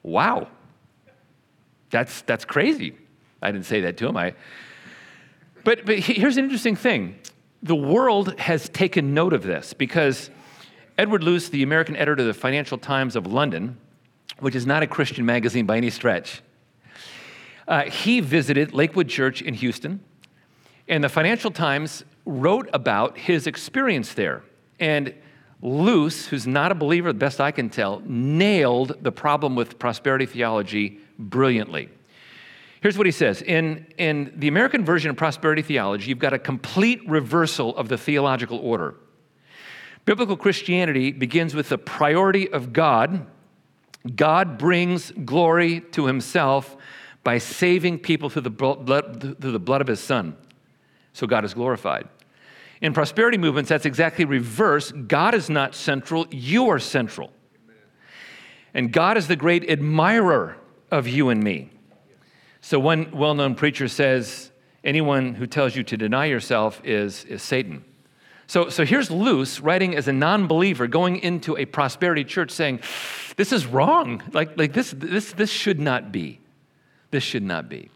Wow. 0.02 0.48
That's, 1.90 2.22
that's 2.22 2.44
crazy. 2.44 2.96
I 3.40 3.52
didn't 3.52 3.66
say 3.66 3.82
that 3.82 3.96
to 3.98 4.08
him. 4.08 4.16
I, 4.16 4.34
but, 5.64 5.86
but 5.86 5.98
here's 5.98 6.36
an 6.36 6.44
interesting 6.44 6.76
thing 6.76 7.18
the 7.62 7.74
world 7.74 8.38
has 8.38 8.68
taken 8.68 9.14
note 9.14 9.32
of 9.32 9.42
this 9.42 9.72
because 9.72 10.30
Edward 10.98 11.22
Luce, 11.22 11.48
the 11.48 11.62
American 11.62 11.96
editor 11.96 12.20
of 12.20 12.26
the 12.26 12.34
Financial 12.34 12.76
Times 12.76 13.16
of 13.16 13.26
London, 13.26 13.78
which 14.40 14.54
is 14.54 14.66
not 14.66 14.82
a 14.82 14.86
Christian 14.86 15.24
magazine 15.24 15.64
by 15.64 15.78
any 15.78 15.90
stretch, 15.90 16.42
uh, 17.66 17.84
he 17.84 18.20
visited 18.20 18.74
Lakewood 18.74 19.08
Church 19.08 19.40
in 19.40 19.54
Houston, 19.54 20.00
and 20.86 21.02
the 21.02 21.08
Financial 21.08 21.50
Times 21.50 22.04
wrote 22.26 22.68
about 22.72 23.18
his 23.18 23.46
experience 23.46 24.14
there. 24.14 24.42
And 24.80 25.14
Luce, 25.62 26.26
who's 26.26 26.46
not 26.46 26.72
a 26.72 26.74
believer, 26.74 27.12
the 27.12 27.18
best 27.18 27.40
I 27.40 27.50
can 27.50 27.70
tell, 27.70 28.02
nailed 28.04 29.02
the 29.02 29.12
problem 29.12 29.54
with 29.54 29.78
prosperity 29.78 30.26
theology 30.26 30.98
brilliantly. 31.18 31.88
Here's 32.82 32.98
what 32.98 33.06
he 33.06 33.12
says 33.12 33.40
in, 33.40 33.86
in 33.96 34.32
the 34.36 34.48
American 34.48 34.84
version 34.84 35.10
of 35.10 35.16
prosperity 35.16 35.62
theology, 35.62 36.10
you've 36.10 36.18
got 36.18 36.34
a 36.34 36.38
complete 36.38 37.00
reversal 37.08 37.74
of 37.76 37.88
the 37.88 37.96
theological 37.96 38.58
order. 38.58 38.94
Biblical 40.04 40.36
Christianity 40.36 41.10
begins 41.10 41.54
with 41.54 41.70
the 41.70 41.78
priority 41.78 42.52
of 42.52 42.74
God. 42.74 43.26
God 44.14 44.58
brings 44.58 45.12
glory 45.12 45.80
to 45.92 46.04
himself 46.04 46.76
by 47.22 47.38
saving 47.38 48.00
people 48.00 48.28
through 48.28 48.42
the 48.42 48.50
blood, 48.50 49.38
through 49.40 49.52
the 49.52 49.58
blood 49.58 49.80
of 49.80 49.86
his 49.86 50.00
son. 50.00 50.36
So 51.14 51.26
God 51.26 51.42
is 51.46 51.54
glorified. 51.54 52.06
In 52.84 52.92
prosperity 52.92 53.38
movements, 53.38 53.70
that's 53.70 53.86
exactly 53.86 54.26
reverse. 54.26 54.92
God 54.92 55.34
is 55.34 55.48
not 55.48 55.74
central, 55.74 56.26
you 56.30 56.68
are 56.68 56.78
central. 56.78 57.30
And 58.74 58.92
God 58.92 59.16
is 59.16 59.26
the 59.26 59.36
great 59.36 59.70
admirer 59.70 60.58
of 60.90 61.08
you 61.08 61.30
and 61.30 61.42
me. 61.42 61.70
So, 62.60 62.78
one 62.78 63.10
well 63.12 63.32
known 63.32 63.54
preacher 63.54 63.88
says, 63.88 64.52
anyone 64.84 65.32
who 65.32 65.46
tells 65.46 65.74
you 65.74 65.82
to 65.82 65.96
deny 65.96 66.26
yourself 66.26 66.82
is, 66.84 67.24
is 67.24 67.42
Satan. 67.42 67.86
So, 68.48 68.68
so 68.68 68.84
here's 68.84 69.10
Luce 69.10 69.60
writing 69.60 69.96
as 69.96 70.06
a 70.06 70.12
non 70.12 70.46
believer 70.46 70.86
going 70.86 71.20
into 71.20 71.56
a 71.56 71.64
prosperity 71.64 72.22
church 72.22 72.50
saying, 72.50 72.80
This 73.38 73.50
is 73.50 73.64
wrong. 73.64 74.22
Like, 74.34 74.58
like 74.58 74.74
this, 74.74 74.90
this, 74.94 75.32
this 75.32 75.48
should 75.48 75.80
not 75.80 76.12
be. 76.12 76.38
This 77.10 77.22
should 77.22 77.44
not 77.44 77.70
be. 77.70 77.88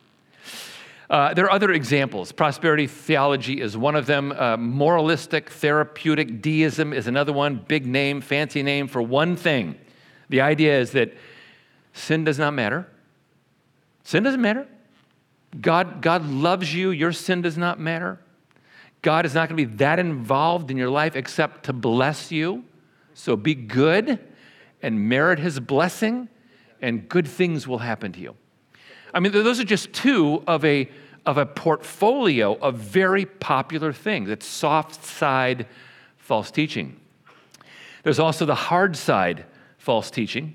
Uh, 1.10 1.32
there 1.32 1.46
are 1.46 1.50
other 1.50 1.72
examples. 1.72 2.32
Prosperity 2.32 2.86
theology 2.86 3.60
is 3.60 3.76
one 3.76 3.96
of 3.96 4.06
them. 4.06 4.32
Uh, 4.32 4.56
moralistic, 4.58 5.48
therapeutic 5.50 6.42
deism 6.42 6.92
is 6.92 7.06
another 7.06 7.32
one. 7.32 7.64
Big 7.66 7.86
name, 7.86 8.20
fancy 8.20 8.62
name 8.62 8.88
for 8.88 9.00
one 9.00 9.34
thing. 9.34 9.74
The 10.28 10.42
idea 10.42 10.78
is 10.78 10.92
that 10.92 11.14
sin 11.94 12.24
does 12.24 12.38
not 12.38 12.52
matter. 12.52 12.86
Sin 14.04 14.22
doesn't 14.22 14.42
matter. 14.42 14.68
God, 15.58 16.02
God 16.02 16.26
loves 16.26 16.74
you. 16.74 16.90
Your 16.90 17.12
sin 17.12 17.40
does 17.40 17.56
not 17.56 17.80
matter. 17.80 18.20
God 19.00 19.24
is 19.24 19.34
not 19.34 19.48
going 19.48 19.56
to 19.56 19.66
be 19.66 19.76
that 19.76 19.98
involved 19.98 20.70
in 20.70 20.76
your 20.76 20.90
life 20.90 21.16
except 21.16 21.64
to 21.64 21.72
bless 21.72 22.30
you. 22.30 22.64
So 23.14 23.36
be 23.36 23.54
good 23.54 24.18
and 24.82 25.08
merit 25.08 25.38
his 25.38 25.58
blessing, 25.58 26.28
and 26.80 27.08
good 27.08 27.26
things 27.26 27.66
will 27.66 27.78
happen 27.78 28.12
to 28.12 28.20
you. 28.20 28.36
I 29.14 29.20
mean, 29.20 29.32
those 29.32 29.60
are 29.60 29.64
just 29.64 29.92
two 29.92 30.42
of 30.46 30.64
a, 30.64 30.88
of 31.24 31.38
a 31.38 31.46
portfolio 31.46 32.54
of 32.54 32.76
very 32.76 33.24
popular 33.26 33.92
things. 33.92 34.30
It's 34.30 34.46
soft 34.46 35.04
side 35.04 35.66
false 36.16 36.50
teaching. 36.50 37.00
There's 38.02 38.18
also 38.18 38.46
the 38.46 38.54
hard 38.54 38.96
side 38.96 39.44
false 39.78 40.10
teaching. 40.10 40.54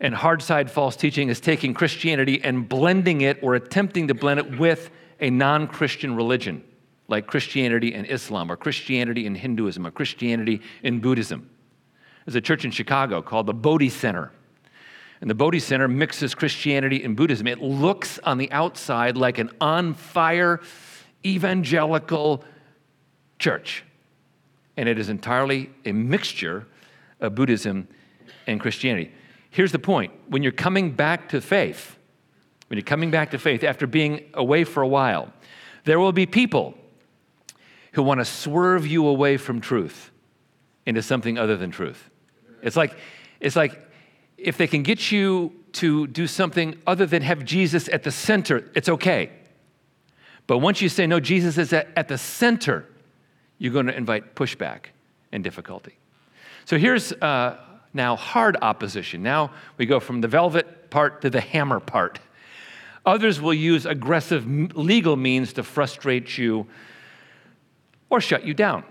And 0.00 0.14
hard 0.14 0.42
side 0.42 0.70
false 0.70 0.94
teaching 0.94 1.28
is 1.28 1.40
taking 1.40 1.72
Christianity 1.72 2.42
and 2.44 2.68
blending 2.68 3.22
it 3.22 3.38
or 3.42 3.54
attempting 3.54 4.08
to 4.08 4.14
blend 4.14 4.40
it 4.40 4.58
with 4.58 4.90
a 5.20 5.30
non 5.30 5.66
Christian 5.66 6.14
religion, 6.14 6.62
like 7.08 7.26
Christianity 7.26 7.94
and 7.94 8.06
Islam, 8.08 8.52
or 8.52 8.56
Christianity 8.56 9.26
and 9.26 9.36
Hinduism, 9.36 9.86
or 9.86 9.90
Christianity 9.90 10.60
and 10.82 11.00
Buddhism. 11.00 11.48
There's 12.24 12.34
a 12.34 12.40
church 12.40 12.64
in 12.64 12.72
Chicago 12.72 13.22
called 13.22 13.46
the 13.46 13.54
Bodhi 13.54 13.88
Center. 13.88 14.32
And 15.20 15.30
the 15.30 15.34
Bodhi 15.34 15.60
Center 15.60 15.88
mixes 15.88 16.34
Christianity 16.34 17.02
and 17.02 17.16
Buddhism. 17.16 17.46
It 17.46 17.62
looks 17.62 18.18
on 18.20 18.38
the 18.38 18.50
outside 18.52 19.16
like 19.16 19.38
an 19.38 19.50
on 19.60 19.94
fire 19.94 20.60
evangelical 21.24 22.44
church. 23.38 23.84
And 24.76 24.88
it 24.88 24.98
is 24.98 25.08
entirely 25.08 25.70
a 25.84 25.92
mixture 25.92 26.66
of 27.20 27.34
Buddhism 27.34 27.88
and 28.46 28.60
Christianity. 28.60 29.12
Here's 29.50 29.72
the 29.72 29.78
point 29.78 30.12
when 30.28 30.42
you're 30.42 30.52
coming 30.52 30.92
back 30.92 31.30
to 31.30 31.40
faith, 31.40 31.96
when 32.68 32.76
you're 32.76 32.84
coming 32.84 33.10
back 33.10 33.30
to 33.30 33.38
faith 33.38 33.64
after 33.64 33.86
being 33.86 34.24
away 34.34 34.64
for 34.64 34.82
a 34.82 34.88
while, 34.88 35.32
there 35.84 35.98
will 35.98 36.12
be 36.12 36.26
people 36.26 36.74
who 37.92 38.02
want 38.02 38.20
to 38.20 38.24
swerve 38.24 38.86
you 38.86 39.06
away 39.06 39.38
from 39.38 39.60
truth 39.60 40.10
into 40.84 41.00
something 41.00 41.38
other 41.38 41.56
than 41.56 41.70
truth. 41.70 42.10
It's 42.62 42.76
like, 42.76 42.96
it's 43.40 43.56
like 43.56 43.85
if 44.38 44.56
they 44.56 44.66
can 44.66 44.82
get 44.82 45.10
you 45.10 45.52
to 45.72 46.06
do 46.06 46.26
something 46.26 46.78
other 46.86 47.06
than 47.06 47.22
have 47.22 47.44
Jesus 47.44 47.88
at 47.88 48.02
the 48.02 48.10
center, 48.10 48.70
it's 48.74 48.88
okay. 48.88 49.30
But 50.46 50.58
once 50.58 50.80
you 50.80 50.88
say, 50.88 51.06
no, 51.06 51.20
Jesus 51.20 51.58
is 51.58 51.72
at, 51.72 51.88
at 51.96 52.08
the 52.08 52.18
center, 52.18 52.86
you're 53.58 53.72
going 53.72 53.86
to 53.86 53.96
invite 53.96 54.34
pushback 54.34 54.86
and 55.32 55.42
difficulty. 55.42 55.98
So 56.64 56.78
here's 56.78 57.12
uh, 57.12 57.58
now 57.92 58.16
hard 58.16 58.56
opposition. 58.62 59.22
Now 59.22 59.52
we 59.76 59.86
go 59.86 60.00
from 60.00 60.20
the 60.20 60.28
velvet 60.28 60.90
part 60.90 61.22
to 61.22 61.30
the 61.30 61.40
hammer 61.40 61.80
part. 61.80 62.20
Others 63.04 63.40
will 63.40 63.54
use 63.54 63.86
aggressive 63.86 64.46
legal 64.76 65.16
means 65.16 65.52
to 65.54 65.62
frustrate 65.62 66.36
you 66.36 66.66
or 68.10 68.20
shut 68.20 68.44
you 68.44 68.54
down. 68.54 68.84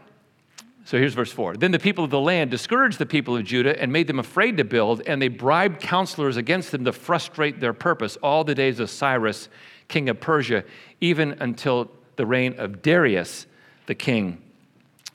So 0.86 1.00
here's 1.00 1.15
verse 1.15 1.32
4. 1.32 1.58
Then 1.58 1.71
the 1.71 1.80
people 1.80 2.04
of 2.04 2.12
the 2.12 2.19
land 2.19 2.52
discouraged 2.52 3.00
the 3.00 3.08
people 3.08 3.36
of 3.36 3.43
Judah 3.43 3.80
and 3.82 3.91
made 3.91 4.06
them 4.06 4.19
afraid 4.19 4.58
to 4.58 4.63
build, 4.63 5.02
and 5.08 5.19
they 5.19 5.30
bribed 5.30 5.82
counselors 5.82 6.38
against 6.38 6.71
them 6.71 6.86
to 6.86 6.91
frustrate 6.93 7.60
their 7.60 7.74
purpose 7.74 8.17
all 8.17 8.43
the 8.43 8.54
days 8.54 8.80
of 8.80 8.91
Cyrus, 8.91 9.50
king 9.88 10.10
of 10.10 10.19
Persia, 10.19 10.63
even 11.02 11.38
until 11.39 11.91
the 12.17 12.26
reign 12.28 12.60
of 12.60 12.84
Darius, 12.84 13.48
the 13.88 13.95
king 13.95 14.43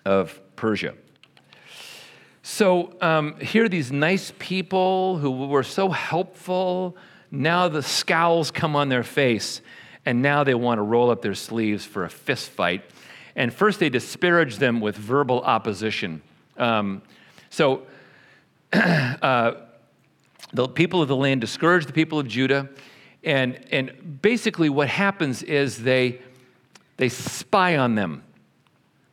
of 0.04 0.40
Persia. 0.56 0.94
So 2.42 2.92
um, 3.00 3.38
here 3.38 3.66
are 3.66 3.68
these 3.68 3.92
nice 3.92 4.32
people 4.40 5.18
who 5.18 5.30
were 5.46 5.62
so 5.62 5.88
helpful. 5.90 6.96
Now 7.30 7.68
the 7.68 7.82
scowls 7.82 8.50
come 8.50 8.74
on 8.74 8.88
their 8.88 9.04
face, 9.04 9.60
and 10.04 10.20
now 10.20 10.42
they 10.42 10.54
want 10.54 10.78
to 10.78 10.82
roll 10.82 11.10
up 11.10 11.22
their 11.22 11.34
sleeves 11.36 11.84
for 11.84 12.04
a 12.04 12.10
fist 12.10 12.50
fight. 12.50 12.82
And 13.40 13.54
first, 13.54 13.80
they 13.80 13.88
disparage 13.88 14.58
them 14.58 14.82
with 14.82 14.96
verbal 14.96 15.40
opposition. 15.40 16.20
Um, 16.58 17.00
so 17.48 17.86
uh, 18.74 19.52
the 20.52 20.68
people 20.68 21.00
of 21.00 21.08
the 21.08 21.16
land 21.16 21.40
discourage 21.40 21.86
the 21.86 21.94
people 21.94 22.18
of 22.18 22.28
Judah. 22.28 22.68
And, 23.24 23.64
and 23.72 24.20
basically, 24.20 24.68
what 24.68 24.88
happens 24.88 25.42
is 25.42 25.82
they, 25.82 26.20
they 26.98 27.08
spy 27.08 27.78
on 27.78 27.94
them. 27.94 28.24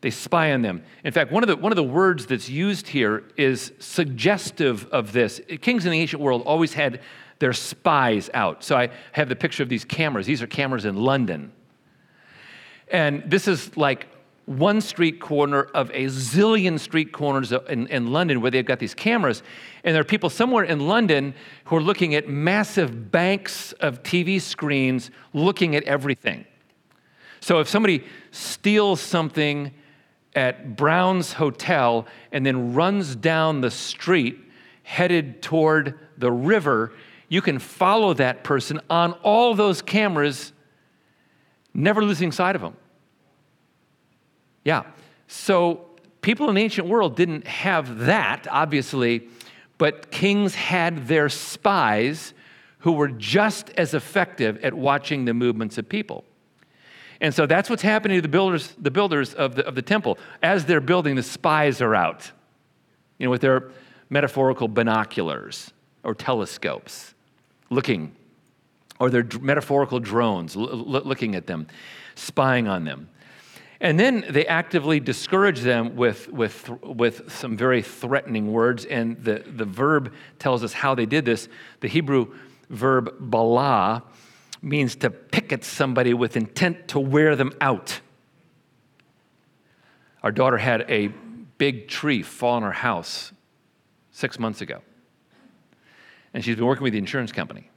They 0.02 0.12
spy 0.12 0.52
on 0.52 0.62
them. 0.62 0.84
In 1.06 1.13
fact, 1.13 1.32
one 1.32 1.42
of, 1.42 1.48
the, 1.48 1.56
one 1.56 1.72
of 1.72 1.78
the 1.78 1.84
words 1.84 2.26
that's 2.26 2.50
used 2.50 2.90
here 2.90 3.24
is 3.38 3.72
suggestive 3.80 4.88
of 4.88 5.13
this. 5.13 5.40
Kings 5.62 5.86
in 5.86 5.92
the 5.94 6.02
ancient 6.02 6.22
world 6.22 6.44
always 6.46 6.74
had 6.74 7.00
their 7.40 7.54
spies 7.54 8.30
out. 8.34 8.62
So 8.62 8.76
I 8.76 8.90
have 9.13 9.30
the 9.30 9.38
picture 9.38 9.63
of 9.63 9.70
these 9.70 9.86
cameras. 9.86 10.26
These 10.26 10.42
are 10.42 10.48
cameras 10.48 10.84
in 10.84 10.98
London. 10.98 11.54
And 12.90 13.24
this 13.26 13.48
is 13.48 13.76
like 13.78 14.08
one 14.48 14.80
street 14.80 15.20
corner 15.20 15.64
of 15.74 15.90
a 15.90 16.06
zillion 16.06 16.80
street 16.80 17.12
corners 17.12 17.52
in, 17.52 17.86
in, 17.88 18.14
London 18.14 18.40
where 18.40 18.50
they've 18.50 18.66
got 18.66 18.80
these 18.80 18.94
cameras. 18.94 19.44
And 19.84 19.94
there 19.94 20.00
are 20.00 20.06
people 20.06 20.30
somewhere 20.30 20.64
in 20.64 20.88
London 20.88 21.36
who 21.66 21.76
are 21.76 21.82
looking 21.82 22.16
at 22.16 22.30
massive 22.30 23.12
banks 23.12 23.74
of 23.74 24.04
TV 24.04 24.40
screens 24.40 25.12
looking 25.34 25.76
at 25.76 25.84
everything. 25.84 26.46
So 27.42 27.60
if 27.60 27.68
somebody 27.68 28.06
steals 28.32 29.02
something 29.02 29.74
at 30.34 30.78
Brown's 30.78 31.34
Hotel 31.34 32.08
and 32.32 32.46
then 32.46 32.74
runs 32.74 33.18
down 33.18 33.60
the 33.60 33.72
street 33.72 34.40
headed 34.84 35.42
toward 35.42 36.00
the 36.18 36.32
river, 36.32 36.94
you 37.28 37.42
can 37.42 37.60
follow 37.60 38.14
that 38.14 38.46
person 38.46 38.80
on 38.90 39.12
all 39.24 39.56
those 39.56 39.82
cameras, 39.82 40.54
never 41.74 42.02
losing 42.02 42.32
sight 42.32 42.56
of 42.56 42.62
them. 42.62 42.78
Yeah. 44.67 44.84
So 45.30 45.86
people 46.19 46.49
in 46.49 46.56
the 46.56 46.62
ancient 46.62 46.89
world 46.89 47.15
didn't 47.15 47.47
have 47.47 47.99
that, 47.99 48.47
obviously, 48.51 49.30
but 49.77 50.12
kings 50.12 50.56
had 50.56 51.08
their 51.08 51.30
spies 51.30 52.34
who 52.80 52.91
were 52.91 53.08
just 53.08 53.69
as 53.77 53.93
effective 53.93 54.58
at 54.65 54.73
watching 54.73 55.23
the 55.23 55.34
movements 55.34 55.77
of 55.77 55.88
people. 55.88 56.25
And 57.21 57.34
so 57.34 57.45
that's 57.45 57.69
what's 57.69 57.82
happening 57.82 58.17
to 58.17 58.21
the 58.21 58.27
builders, 58.27 58.75
the 58.77 58.91
builders 58.91 59.34
of, 59.34 59.56
the, 59.56 59.65
of 59.65 59.73
the 59.73 59.82
temple. 59.82 60.17
As 60.43 60.65
they're 60.65 60.82
building, 60.82 61.15
the 61.15 61.23
spies 61.23 61.80
are 61.80 61.95
out, 61.95 62.30
you 63.19 63.27
know, 63.27 63.32
with 63.32 63.39
their 63.39 63.71
metaphorical 64.10 64.67
binoculars 64.67 65.71
or 66.03 66.13
telescopes 66.13 67.13
looking, 67.69 68.13
or 68.99 69.10
their 69.10 69.25
metaphorical 69.39 70.01
drones 70.01 70.58
looking 70.58 71.36
at 71.36 71.47
them, 71.47 71.67
spying 72.15 72.67
on 72.67 72.84
them. 72.84 73.08
And 73.80 74.00
then 74.00 74.26
they 74.30 74.46
actively 74.48 75.00
discourage 75.00 75.62
them 75.62 75.96
with, 75.96 76.28
with, 76.30 76.70
with 76.84 77.32
some 77.32 77.56
very 77.56 77.82
threatening 77.82 78.52
words. 78.52 78.86
And 78.86 79.24
the, 79.24 79.44
the 79.46 79.66
verb 79.66 80.13
tells 80.40 80.63
us 80.63 80.74
how 80.74 80.96
they 80.96 81.06
did 81.06 81.26
this. 81.26 81.48
The 81.82 81.88
Hebrew 81.88 82.34
verb 82.70 83.13
bala 83.20 84.04
means 84.62 84.96
to 84.98 85.10
pick 85.12 85.54
at 85.54 85.63
somebody 85.63 86.13
with 86.13 86.36
intent 86.36 86.88
to 86.90 87.00
wear 87.00 87.36
them 87.36 87.52
out. 87.62 88.02
Our 90.24 90.32
daughter 90.32 90.58
had 90.58 90.90
a 90.90 91.08
big 91.58 91.88
tree 91.88 92.24
fall 92.24 92.56
on 92.56 92.63
her 92.63 92.72
house 92.72 93.32
six 94.12 94.40
months 94.40 94.62
ago. 94.62 94.82
And 96.34 96.44
she's 96.44 96.56
been 96.56 96.66
working 96.66 96.84
with 96.84 96.94
the 96.94 97.00
insurance 97.00 97.32
company. 97.32 97.70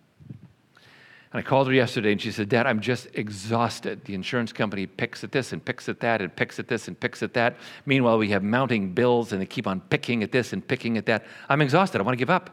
And 1.33 1.39
I 1.39 1.43
called 1.43 1.69
her 1.69 1.73
yesterday 1.73 2.11
and 2.11 2.21
she 2.21 2.33
said, 2.33 2.49
Dad, 2.49 2.67
I'm 2.67 2.81
just 2.81 3.07
exhausted. 3.15 4.05
The 4.05 4.15
insurance 4.15 4.53
company 4.53 4.87
picks 4.87 5.23
at 5.23 5.31
this 5.31 5.53
and 5.53 5.65
picks 5.65 5.89
at 5.89 6.01
that 6.01 6.21
and 6.21 6.35
picks 6.35 6.59
at 6.59 6.67
this 6.67 6.89
and 6.89 6.99
picks 6.99 7.23
at 7.23 7.35
that. 7.35 7.57
Meanwhile, 7.87 8.19
we 8.19 8.31
have 8.31 8.43
mounting 8.43 8.93
bills 8.93 9.33
and 9.33 9.41
they 9.41 9.47
keep 9.47 9.69
on 9.69 9.81
picking 9.81 10.25
at 10.25 10.33
this 10.33 10.53
and 10.53 10.67
picking 10.67 10.99
at 10.99 11.07
that. 11.07 11.25
I'm 11.49 11.63
exhausted. 11.63 12.01
I 12.01 12.03
want 12.03 12.15
to 12.15 12.19
give 12.19 12.31
up. 12.31 12.51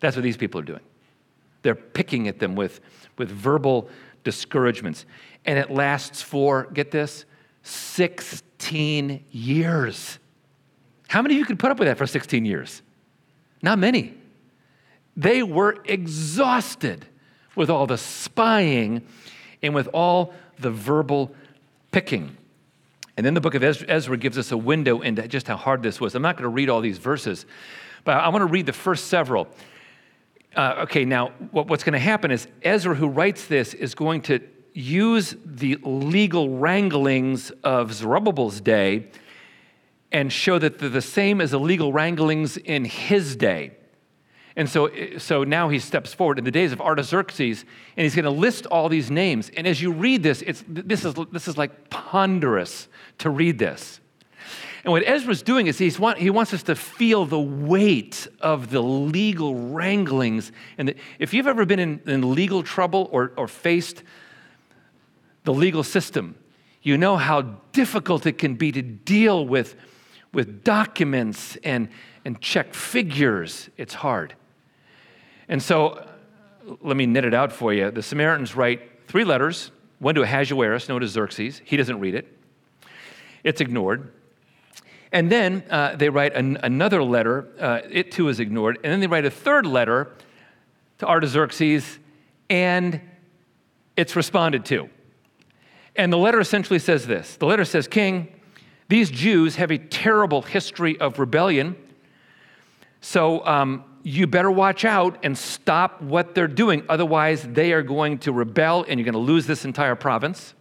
That's 0.00 0.16
what 0.16 0.22
these 0.22 0.36
people 0.36 0.60
are 0.60 0.64
doing. 0.64 0.80
They're 1.62 1.76
picking 1.76 2.26
at 2.26 2.40
them 2.40 2.56
with, 2.56 2.80
with 3.16 3.30
verbal 3.30 3.88
discouragements. 4.24 5.04
And 5.44 5.56
it 5.56 5.70
lasts 5.70 6.22
for, 6.22 6.64
get 6.72 6.90
this, 6.90 7.26
16 7.62 9.24
years. 9.30 10.18
How 11.06 11.22
many 11.22 11.34
of 11.34 11.38
you 11.38 11.44
could 11.44 11.58
put 11.60 11.70
up 11.70 11.78
with 11.78 11.86
that 11.86 11.96
for 11.96 12.06
16 12.06 12.44
years? 12.44 12.82
Not 13.62 13.78
many. 13.78 14.14
They 15.16 15.42
were 15.42 15.76
exhausted 15.84 17.06
with 17.54 17.70
all 17.70 17.86
the 17.86 17.98
spying 17.98 19.02
and 19.62 19.74
with 19.74 19.88
all 19.92 20.32
the 20.58 20.70
verbal 20.70 21.34
picking. 21.92 22.36
And 23.16 23.26
then 23.26 23.34
the 23.34 23.40
book 23.40 23.54
of 23.54 23.62
Ezra 23.62 24.16
gives 24.16 24.38
us 24.38 24.52
a 24.52 24.56
window 24.56 25.00
into 25.00 25.26
just 25.28 25.46
how 25.46 25.56
hard 25.56 25.82
this 25.82 26.00
was. 26.00 26.14
I'm 26.14 26.22
not 26.22 26.36
going 26.36 26.44
to 26.44 26.48
read 26.48 26.70
all 26.70 26.80
these 26.80 26.98
verses, 26.98 27.44
but 28.04 28.16
I 28.16 28.28
want 28.28 28.42
to 28.42 28.46
read 28.46 28.66
the 28.66 28.72
first 28.72 29.08
several. 29.08 29.48
Uh, 30.56 30.76
okay, 30.84 31.04
now 31.04 31.28
what, 31.50 31.66
what's 31.68 31.84
going 31.84 31.92
to 31.92 31.98
happen 31.98 32.30
is 32.30 32.48
Ezra, 32.62 32.94
who 32.94 33.08
writes 33.08 33.46
this, 33.46 33.74
is 33.74 33.94
going 33.94 34.22
to 34.22 34.40
use 34.72 35.36
the 35.44 35.76
legal 35.82 36.48
wranglings 36.48 37.50
of 37.62 37.92
Zerubbabel's 37.92 38.60
day 38.60 39.08
and 40.12 40.32
show 40.32 40.58
that 40.58 40.78
they're 40.78 40.88
the 40.88 41.02
same 41.02 41.40
as 41.40 41.50
the 41.50 41.60
legal 41.60 41.92
wranglings 41.92 42.56
in 42.56 42.84
his 42.84 43.36
day. 43.36 43.72
And 44.56 44.68
so, 44.68 44.86
eh, 44.86 45.18
so 45.18 45.44
now 45.44 45.68
he 45.68 45.78
steps 45.78 46.12
forward 46.12 46.38
in 46.38 46.44
the 46.44 46.50
days 46.50 46.72
of 46.72 46.80
Artaxerxes, 46.80 47.64
and 47.96 48.04
he's 48.04 48.14
going 48.14 48.24
to 48.24 48.30
list 48.30 48.66
all 48.66 48.88
these 48.88 49.10
names. 49.10 49.50
And 49.56 49.66
as 49.66 49.80
you 49.80 49.92
read 49.92 50.22
this, 50.22 50.42
it's, 50.42 50.64
this, 50.68 51.04
is, 51.04 51.14
this 51.32 51.48
is 51.48 51.56
like 51.56 51.90
ponderous 51.90 52.88
to 53.18 53.30
read 53.30 53.58
this. 53.58 54.00
And 54.84 54.92
what 54.92 55.06
Ezra's 55.06 55.42
doing 55.42 55.66
is 55.66 55.78
he's 55.78 55.98
want, 55.98 56.18
he 56.18 56.30
wants 56.30 56.54
us 56.54 56.62
to 56.64 56.74
feel 56.74 57.26
the 57.26 57.40
weight 57.40 58.26
of 58.40 58.70
the 58.70 58.80
legal 58.80 59.54
wranglings. 59.54 60.52
And 60.78 60.88
the, 60.88 60.96
if 61.18 61.34
you've 61.34 61.46
ever 61.46 61.66
been 61.66 61.78
in, 61.78 62.00
in 62.06 62.34
legal 62.34 62.62
trouble 62.62 63.08
or, 63.12 63.32
or 63.36 63.46
faced 63.46 64.02
the 65.44 65.52
legal 65.52 65.82
system, 65.82 66.34
you 66.82 66.96
know 66.96 67.18
how 67.18 67.42
difficult 67.72 68.24
it 68.24 68.38
can 68.38 68.54
be 68.54 68.72
to 68.72 68.80
deal 68.80 69.46
with, 69.46 69.76
with 70.32 70.64
documents 70.64 71.56
and, 71.62 71.90
and 72.24 72.40
check 72.40 72.72
figures. 72.72 73.68
It's 73.76 73.94
hard. 73.94 74.34
And 75.50 75.60
so 75.60 76.06
let 76.80 76.96
me 76.96 77.06
knit 77.06 77.24
it 77.24 77.34
out 77.34 77.52
for 77.52 77.74
you. 77.74 77.90
The 77.90 78.04
Samaritans 78.04 78.54
write 78.54 79.08
three 79.08 79.24
letters, 79.24 79.72
one 79.98 80.14
to 80.14 80.22
Ahasuerus, 80.22 80.88
known 80.88 81.02
as 81.02 81.10
Xerxes. 81.10 81.60
He 81.64 81.76
doesn't 81.76 81.98
read 81.98 82.14
it, 82.14 82.38
it's 83.42 83.60
ignored. 83.60 84.12
And 85.12 85.30
then 85.30 85.64
uh, 85.68 85.96
they 85.96 86.08
write 86.08 86.34
an, 86.36 86.56
another 86.62 87.02
letter, 87.02 87.48
uh, 87.58 87.80
it 87.90 88.12
too 88.12 88.28
is 88.28 88.38
ignored. 88.38 88.78
And 88.84 88.92
then 88.92 89.00
they 89.00 89.08
write 89.08 89.24
a 89.24 89.30
third 89.30 89.66
letter 89.66 90.12
to 90.98 91.08
Artaxerxes, 91.08 91.98
and 92.48 93.00
it's 93.96 94.14
responded 94.14 94.64
to. 94.66 94.88
And 95.96 96.12
the 96.12 96.16
letter 96.16 96.38
essentially 96.38 96.78
says 96.78 97.08
this 97.08 97.34
The 97.36 97.46
letter 97.46 97.64
says, 97.64 97.88
King, 97.88 98.28
these 98.88 99.10
Jews 99.10 99.56
have 99.56 99.72
a 99.72 99.78
terrible 99.78 100.42
history 100.42 100.98
of 101.00 101.18
rebellion. 101.18 101.74
So 103.00 103.44
um, 103.44 103.89
you 104.02 104.26
better 104.26 104.50
watch 104.50 104.84
out 104.84 105.18
and 105.22 105.36
stop 105.36 106.00
what 106.02 106.34
they're 106.34 106.48
doing. 106.48 106.84
Otherwise, 106.88 107.42
they 107.42 107.72
are 107.72 107.82
going 107.82 108.18
to 108.18 108.32
rebel 108.32 108.84
and 108.88 108.98
you're 108.98 109.04
going 109.04 109.12
to 109.12 109.32
lose 109.32 109.46
this 109.46 109.64
entire 109.64 109.94
province. 109.94 110.54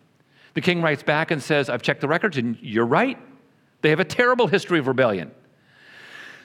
The 0.54 0.62
king 0.62 0.82
writes 0.82 1.04
back 1.04 1.32
and 1.32 1.42
says, 1.42 1.70
I've 1.70 1.82
checked 1.82 2.02
the 2.02 2.08
records 2.08 2.38
and 2.38 2.58
you're 2.62 2.86
right. 2.86 3.18
They 3.82 3.90
have 3.92 4.00
a 4.00 4.06
terrible 4.06 4.48
history 4.48 4.80
of 4.80 4.88
rebellion. 4.88 5.32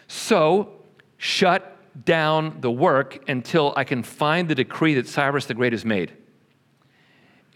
So, 0.06 0.72
shut 1.16 1.70
down 2.04 2.58
the 2.60 2.70
work 2.70 3.28
until 3.28 3.72
I 3.76 3.84
can 3.84 4.02
find 4.02 4.48
the 4.48 4.54
decree 4.54 4.94
that 4.94 5.08
Cyrus 5.08 5.46
the 5.46 5.54
Great 5.54 5.72
has 5.72 5.84
made. 5.84 6.12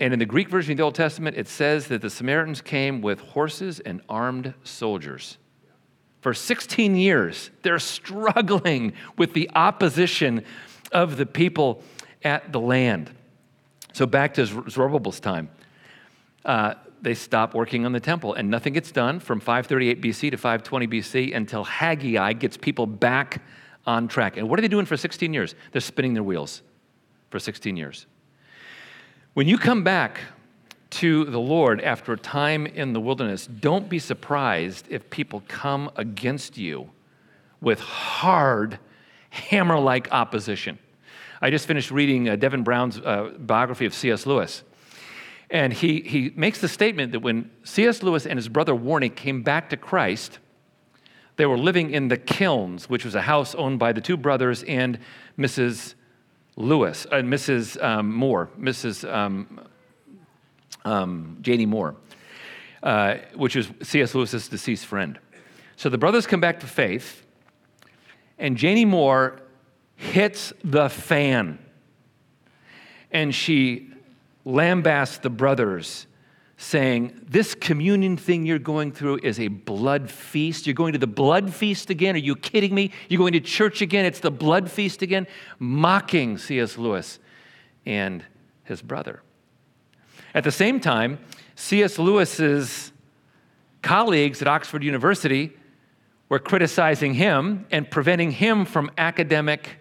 And 0.00 0.12
in 0.12 0.18
the 0.18 0.26
Greek 0.26 0.48
version 0.48 0.72
of 0.72 0.78
the 0.78 0.84
Old 0.84 0.94
Testament, 0.94 1.36
it 1.36 1.48
says 1.48 1.88
that 1.88 2.02
the 2.02 2.10
Samaritans 2.10 2.60
came 2.60 3.00
with 3.02 3.20
horses 3.20 3.80
and 3.80 4.00
armed 4.08 4.54
soldiers. 4.62 5.38
For 6.28 6.34
16 6.34 6.94
years, 6.94 7.50
they're 7.62 7.78
struggling 7.78 8.92
with 9.16 9.32
the 9.32 9.48
opposition 9.54 10.44
of 10.92 11.16
the 11.16 11.24
people 11.24 11.82
at 12.22 12.52
the 12.52 12.60
land. 12.60 13.10
So, 13.94 14.04
back 14.04 14.34
to 14.34 14.44
Zerubbabel's 14.44 15.20
time. 15.20 15.48
Uh, 16.44 16.74
they 17.00 17.14
stop 17.14 17.54
working 17.54 17.86
on 17.86 17.92
the 17.92 18.00
temple, 18.00 18.34
and 18.34 18.50
nothing 18.50 18.74
gets 18.74 18.92
done 18.92 19.20
from 19.20 19.40
538 19.40 20.02
BC 20.02 20.30
to 20.32 20.36
520 20.36 20.86
BC 20.88 21.34
until 21.34 21.64
Haggai 21.64 22.34
gets 22.34 22.58
people 22.58 22.84
back 22.84 23.40
on 23.86 24.06
track. 24.06 24.36
And 24.36 24.50
what 24.50 24.58
are 24.58 24.60
they 24.60 24.68
doing 24.68 24.84
for 24.84 24.98
16 24.98 25.32
years? 25.32 25.54
They're 25.72 25.80
spinning 25.80 26.12
their 26.12 26.22
wheels 26.22 26.60
for 27.30 27.38
16 27.38 27.74
years. 27.74 28.04
When 29.32 29.48
you 29.48 29.56
come 29.56 29.82
back 29.82 30.20
to 30.90 31.24
the 31.24 31.40
Lord 31.40 31.80
after 31.80 32.12
a 32.12 32.18
time 32.18 32.66
in 32.66 32.92
the 32.92 33.00
wilderness, 33.00 33.46
don't 33.46 33.88
be 33.88 33.98
surprised 33.98 34.86
if 34.88 35.10
people 35.10 35.42
come 35.48 35.90
against 35.96 36.56
you 36.56 36.90
with 37.60 37.80
hard, 37.80 38.78
hammer 39.30 39.78
like 39.78 40.10
opposition. 40.12 40.78
I 41.40 41.50
just 41.50 41.66
finished 41.66 41.90
reading 41.90 42.28
uh, 42.28 42.36
Devin 42.36 42.62
Brown's 42.62 42.98
uh, 42.98 43.32
biography 43.38 43.86
of 43.86 43.94
C.S. 43.94 44.26
Lewis. 44.26 44.62
And 45.50 45.72
he, 45.72 46.00
he 46.00 46.32
makes 46.34 46.60
the 46.60 46.68
statement 46.68 47.12
that 47.12 47.20
when 47.20 47.50
C.S. 47.64 48.02
Lewis 48.02 48.26
and 48.26 48.36
his 48.36 48.48
brother 48.48 48.74
Warnie 48.74 49.14
came 49.14 49.42
back 49.42 49.70
to 49.70 49.76
Christ, 49.76 50.38
they 51.36 51.46
were 51.46 51.56
living 51.56 51.90
in 51.90 52.08
the 52.08 52.16
Kilns, 52.16 52.90
which 52.90 53.04
was 53.04 53.14
a 53.14 53.22
house 53.22 53.54
owned 53.54 53.78
by 53.78 53.92
the 53.92 54.00
two 54.00 54.16
brothers 54.16 54.62
and 54.64 54.98
Mrs. 55.38 55.94
Lewis, 56.56 57.06
and 57.10 57.32
uh, 57.32 57.36
Mrs. 57.36 57.82
Um, 57.82 58.12
Moore, 58.12 58.50
Mrs. 58.58 59.10
Um, 59.10 59.60
um, 60.84 61.38
Janie 61.40 61.66
Moore, 61.66 61.96
uh, 62.82 63.16
which 63.34 63.56
was 63.56 63.68
C.S. 63.82 64.14
Lewis's 64.14 64.48
deceased 64.48 64.86
friend. 64.86 65.18
So 65.76 65.88
the 65.88 65.98
brothers 65.98 66.26
come 66.26 66.40
back 66.40 66.60
to 66.60 66.66
faith, 66.66 67.24
and 68.38 68.56
Janie 68.56 68.84
Moore 68.84 69.40
hits 69.98 70.52
the 70.64 70.88
fan. 70.88 71.58
And 73.10 73.34
she 73.34 73.90
lambasts 74.46 75.20
the 75.20 75.30
brothers, 75.30 76.06
saying, 76.56 77.20
This 77.28 77.54
communion 77.54 78.16
thing 78.16 78.46
you're 78.46 78.58
going 78.58 78.92
through 78.92 79.20
is 79.22 79.40
a 79.40 79.48
blood 79.48 80.10
feast. 80.10 80.66
You're 80.66 80.74
going 80.74 80.92
to 80.92 80.98
the 80.98 81.06
blood 81.06 81.52
feast 81.52 81.90
again? 81.90 82.14
Are 82.14 82.18
you 82.18 82.36
kidding 82.36 82.74
me? 82.74 82.92
You're 83.08 83.18
going 83.18 83.32
to 83.32 83.40
church 83.40 83.82
again? 83.82 84.04
It's 84.04 84.20
the 84.20 84.30
blood 84.30 84.70
feast 84.70 85.02
again? 85.02 85.26
Mocking 85.58 86.38
C.S. 86.38 86.78
Lewis 86.78 87.18
and 87.86 88.24
his 88.64 88.82
brother. 88.82 89.22
At 90.38 90.44
the 90.44 90.52
same 90.52 90.78
time, 90.78 91.18
C.S. 91.56 91.98
Lewis's 91.98 92.92
colleagues 93.82 94.40
at 94.40 94.46
Oxford 94.46 94.84
University 94.84 95.52
were 96.28 96.38
criticizing 96.38 97.14
him 97.14 97.66
and 97.72 97.90
preventing 97.90 98.30
him 98.30 98.64
from 98.64 98.88
academic 98.96 99.78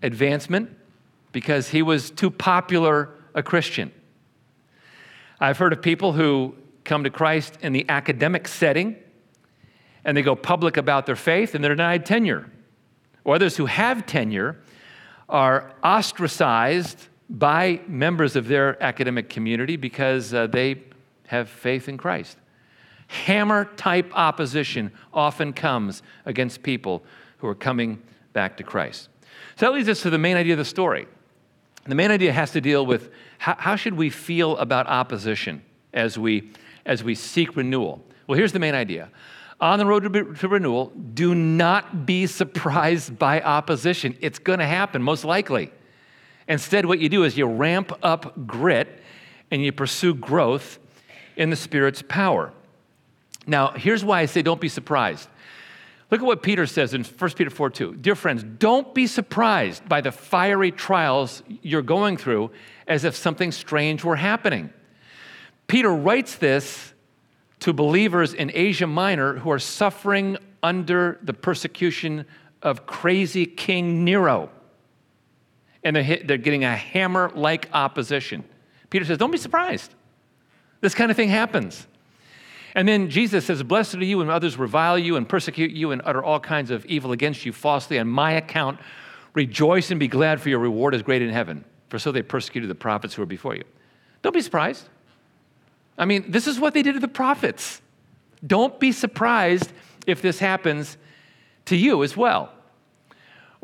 advancement 0.00 0.74
because 1.30 1.68
he 1.68 1.82
was 1.82 2.10
too 2.10 2.30
popular 2.30 3.10
a 3.34 3.42
Christian. 3.42 3.92
I've 5.38 5.58
heard 5.58 5.74
of 5.74 5.82
people 5.82 6.14
who 6.14 6.54
come 6.84 7.04
to 7.04 7.10
Christ 7.10 7.58
in 7.60 7.74
the 7.74 7.84
academic 7.90 8.48
setting 8.48 8.96
and 10.06 10.16
they 10.16 10.22
go 10.22 10.34
public 10.34 10.78
about 10.78 11.04
their 11.04 11.16
faith 11.16 11.54
and 11.54 11.62
they're 11.62 11.74
denied 11.74 12.06
tenure. 12.06 12.50
Or 13.24 13.34
others 13.34 13.58
who 13.58 13.66
have 13.66 14.06
tenure 14.06 14.62
are 15.28 15.74
ostracized 15.84 17.08
by 17.38 17.80
members 17.88 18.36
of 18.36 18.46
their 18.46 18.80
academic 18.82 19.28
community 19.28 19.76
because 19.76 20.32
uh, 20.32 20.46
they 20.46 20.80
have 21.26 21.48
faith 21.48 21.88
in 21.88 21.98
Christ. 21.98 22.38
Hammer 23.08 23.64
type 23.76 24.10
opposition 24.14 24.92
often 25.12 25.52
comes 25.52 26.02
against 26.24 26.62
people 26.62 27.02
who 27.38 27.48
are 27.48 27.54
coming 27.54 28.00
back 28.32 28.56
to 28.58 28.62
Christ. 28.62 29.08
So 29.56 29.66
that 29.66 29.72
leads 29.72 29.88
us 29.88 30.02
to 30.02 30.10
the 30.10 30.18
main 30.18 30.36
idea 30.36 30.54
of 30.54 30.58
the 30.58 30.64
story. 30.64 31.06
The 31.86 31.94
main 31.94 32.10
idea 32.10 32.32
has 32.32 32.52
to 32.52 32.60
deal 32.60 32.86
with 32.86 33.10
how, 33.38 33.56
how 33.58 33.76
should 33.76 33.94
we 33.94 34.10
feel 34.10 34.56
about 34.58 34.86
opposition 34.86 35.62
as 35.92 36.16
we, 36.16 36.50
as 36.86 37.02
we 37.02 37.14
seek 37.14 37.56
renewal. 37.56 38.02
Well, 38.26 38.38
here's 38.38 38.52
the 38.52 38.58
main 38.58 38.74
idea. 38.74 39.10
On 39.60 39.78
the 39.78 39.86
road 39.86 40.12
to, 40.12 40.34
to 40.34 40.48
renewal, 40.48 40.92
do 41.14 41.34
not 41.34 42.06
be 42.06 42.26
surprised 42.26 43.18
by 43.18 43.40
opposition. 43.40 44.16
It's 44.20 44.38
going 44.38 44.60
to 44.60 44.66
happen, 44.66 45.02
most 45.02 45.24
likely. 45.24 45.72
Instead, 46.48 46.86
what 46.86 46.98
you 46.98 47.08
do 47.08 47.24
is 47.24 47.36
you 47.36 47.46
ramp 47.46 47.92
up 48.02 48.46
grit 48.46 49.02
and 49.50 49.62
you 49.62 49.72
pursue 49.72 50.14
growth 50.14 50.78
in 51.36 51.50
the 51.50 51.56
Spirit's 51.56 52.02
power. 52.02 52.52
Now, 53.46 53.70
here's 53.70 54.04
why 54.04 54.20
I 54.20 54.26
say 54.26 54.42
don't 54.42 54.60
be 54.60 54.68
surprised. 54.68 55.28
Look 56.10 56.20
at 56.20 56.26
what 56.26 56.42
Peter 56.42 56.66
says 56.66 56.94
in 56.94 57.02
1 57.02 57.30
Peter 57.32 57.50
4 57.50 57.70
2. 57.70 57.96
Dear 57.96 58.14
friends, 58.14 58.42
don't 58.42 58.94
be 58.94 59.06
surprised 59.06 59.88
by 59.88 60.00
the 60.00 60.12
fiery 60.12 60.70
trials 60.70 61.42
you're 61.62 61.82
going 61.82 62.16
through 62.16 62.50
as 62.86 63.04
if 63.04 63.16
something 63.16 63.50
strange 63.50 64.04
were 64.04 64.16
happening. 64.16 64.70
Peter 65.66 65.92
writes 65.92 66.36
this 66.36 66.92
to 67.60 67.72
believers 67.72 68.34
in 68.34 68.50
Asia 68.54 68.86
Minor 68.86 69.38
who 69.38 69.50
are 69.50 69.58
suffering 69.58 70.36
under 70.62 71.18
the 71.22 71.32
persecution 71.32 72.26
of 72.62 72.86
crazy 72.86 73.46
King 73.46 74.04
Nero. 74.04 74.50
And 75.84 75.94
they're, 75.94 76.02
hit, 76.02 76.26
they're 76.26 76.38
getting 76.38 76.64
a 76.64 76.74
hammer 76.74 77.30
like 77.34 77.68
opposition. 77.72 78.42
Peter 78.90 79.04
says, 79.04 79.18
Don't 79.18 79.30
be 79.30 79.38
surprised. 79.38 79.94
This 80.80 80.94
kind 80.94 81.10
of 81.10 81.16
thing 81.16 81.28
happens. 81.28 81.86
And 82.74 82.88
then 82.88 83.08
Jesus 83.08 83.44
says, 83.44 83.62
Blessed 83.62 83.96
are 83.96 84.04
you 84.04 84.18
when 84.18 84.30
others 84.30 84.58
revile 84.58 84.98
you 84.98 85.16
and 85.16 85.28
persecute 85.28 85.70
you 85.70 85.92
and 85.92 86.02
utter 86.04 86.22
all 86.22 86.40
kinds 86.40 86.70
of 86.70 86.84
evil 86.86 87.12
against 87.12 87.46
you 87.46 87.52
falsely 87.52 87.98
on 87.98 88.08
my 88.08 88.32
account. 88.32 88.80
Rejoice 89.34 89.90
and 89.90 90.00
be 90.00 90.08
glad, 90.08 90.40
for 90.40 90.48
your 90.48 90.58
reward 90.58 90.94
is 90.94 91.02
great 91.02 91.22
in 91.22 91.30
heaven. 91.30 91.64
For 91.88 91.98
so 91.98 92.12
they 92.12 92.22
persecuted 92.22 92.70
the 92.70 92.74
prophets 92.74 93.14
who 93.14 93.22
were 93.22 93.26
before 93.26 93.54
you. 93.54 93.64
Don't 94.22 94.32
be 94.32 94.40
surprised. 94.40 94.88
I 95.96 96.04
mean, 96.04 96.30
this 96.30 96.46
is 96.46 96.58
what 96.58 96.74
they 96.74 96.82
did 96.82 96.94
to 96.94 97.00
the 97.00 97.08
prophets. 97.08 97.80
Don't 98.46 98.78
be 98.80 98.90
surprised 98.90 99.72
if 100.06 100.20
this 100.20 100.38
happens 100.38 100.96
to 101.66 101.76
you 101.76 102.02
as 102.02 102.16
well. 102.16 102.52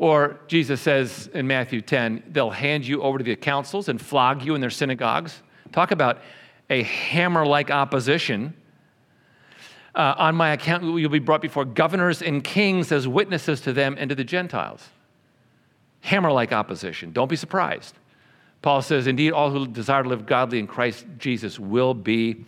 Or 0.01 0.39
Jesus 0.47 0.81
says 0.81 1.29
in 1.31 1.45
Matthew 1.45 1.79
10, 1.79 2.23
they'll 2.31 2.49
hand 2.49 2.87
you 2.87 3.03
over 3.03 3.19
to 3.19 3.23
the 3.23 3.35
councils 3.35 3.87
and 3.87 4.01
flog 4.01 4.43
you 4.43 4.55
in 4.55 4.61
their 4.61 4.71
synagogues. 4.71 5.43
Talk 5.71 5.91
about 5.91 6.17
a 6.71 6.81
hammer 6.81 7.45
like 7.45 7.69
opposition. 7.69 8.55
Uh, 9.93 10.15
on 10.17 10.33
my 10.33 10.53
account, 10.53 10.83
you'll 10.83 11.11
be 11.11 11.19
brought 11.19 11.43
before 11.43 11.65
governors 11.65 12.23
and 12.23 12.43
kings 12.43 12.91
as 12.91 13.07
witnesses 13.07 13.61
to 13.61 13.73
them 13.73 13.95
and 13.99 14.09
to 14.09 14.15
the 14.15 14.23
Gentiles. 14.23 14.89
Hammer 15.99 16.31
like 16.31 16.51
opposition. 16.51 17.11
Don't 17.11 17.29
be 17.29 17.35
surprised. 17.35 17.93
Paul 18.63 18.81
says, 18.81 19.05
Indeed, 19.05 19.33
all 19.33 19.51
who 19.51 19.67
desire 19.67 20.01
to 20.01 20.09
live 20.09 20.25
godly 20.25 20.57
in 20.57 20.65
Christ 20.65 21.05
Jesus 21.19 21.59
will 21.59 21.93
be, 21.93 22.43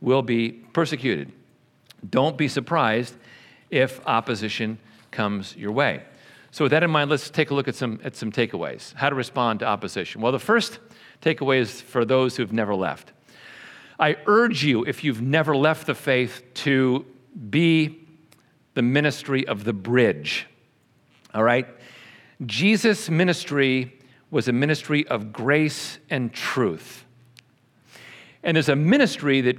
will 0.00 0.22
be 0.22 0.50
persecuted. 0.50 1.30
Don't 2.10 2.36
be 2.36 2.48
surprised 2.48 3.14
if 3.70 4.04
opposition 4.08 4.78
comes 5.12 5.56
your 5.56 5.70
way. 5.70 6.02
So, 6.56 6.64
with 6.64 6.70
that 6.70 6.82
in 6.82 6.90
mind, 6.90 7.10
let's 7.10 7.28
take 7.28 7.50
a 7.50 7.54
look 7.54 7.68
at 7.68 7.74
some, 7.74 8.00
at 8.02 8.16
some 8.16 8.32
takeaways. 8.32 8.94
How 8.94 9.10
to 9.10 9.14
respond 9.14 9.60
to 9.60 9.66
opposition. 9.66 10.22
Well, 10.22 10.32
the 10.32 10.38
first 10.38 10.78
takeaway 11.20 11.58
is 11.58 11.82
for 11.82 12.06
those 12.06 12.34
who've 12.34 12.50
never 12.50 12.74
left. 12.74 13.12
I 14.00 14.16
urge 14.24 14.64
you, 14.64 14.82
if 14.82 15.04
you've 15.04 15.20
never 15.20 15.54
left 15.54 15.86
the 15.86 15.94
faith, 15.94 16.42
to 16.64 17.04
be 17.50 18.08
the 18.72 18.80
ministry 18.80 19.46
of 19.46 19.64
the 19.64 19.74
bridge. 19.74 20.46
All 21.34 21.42
right? 21.42 21.66
Jesus' 22.46 23.10
ministry 23.10 23.92
was 24.30 24.48
a 24.48 24.52
ministry 24.52 25.06
of 25.08 25.34
grace 25.34 25.98
and 26.08 26.32
truth. 26.32 27.04
And 28.42 28.56
there's 28.56 28.70
a 28.70 28.76
ministry 28.76 29.42
that 29.42 29.58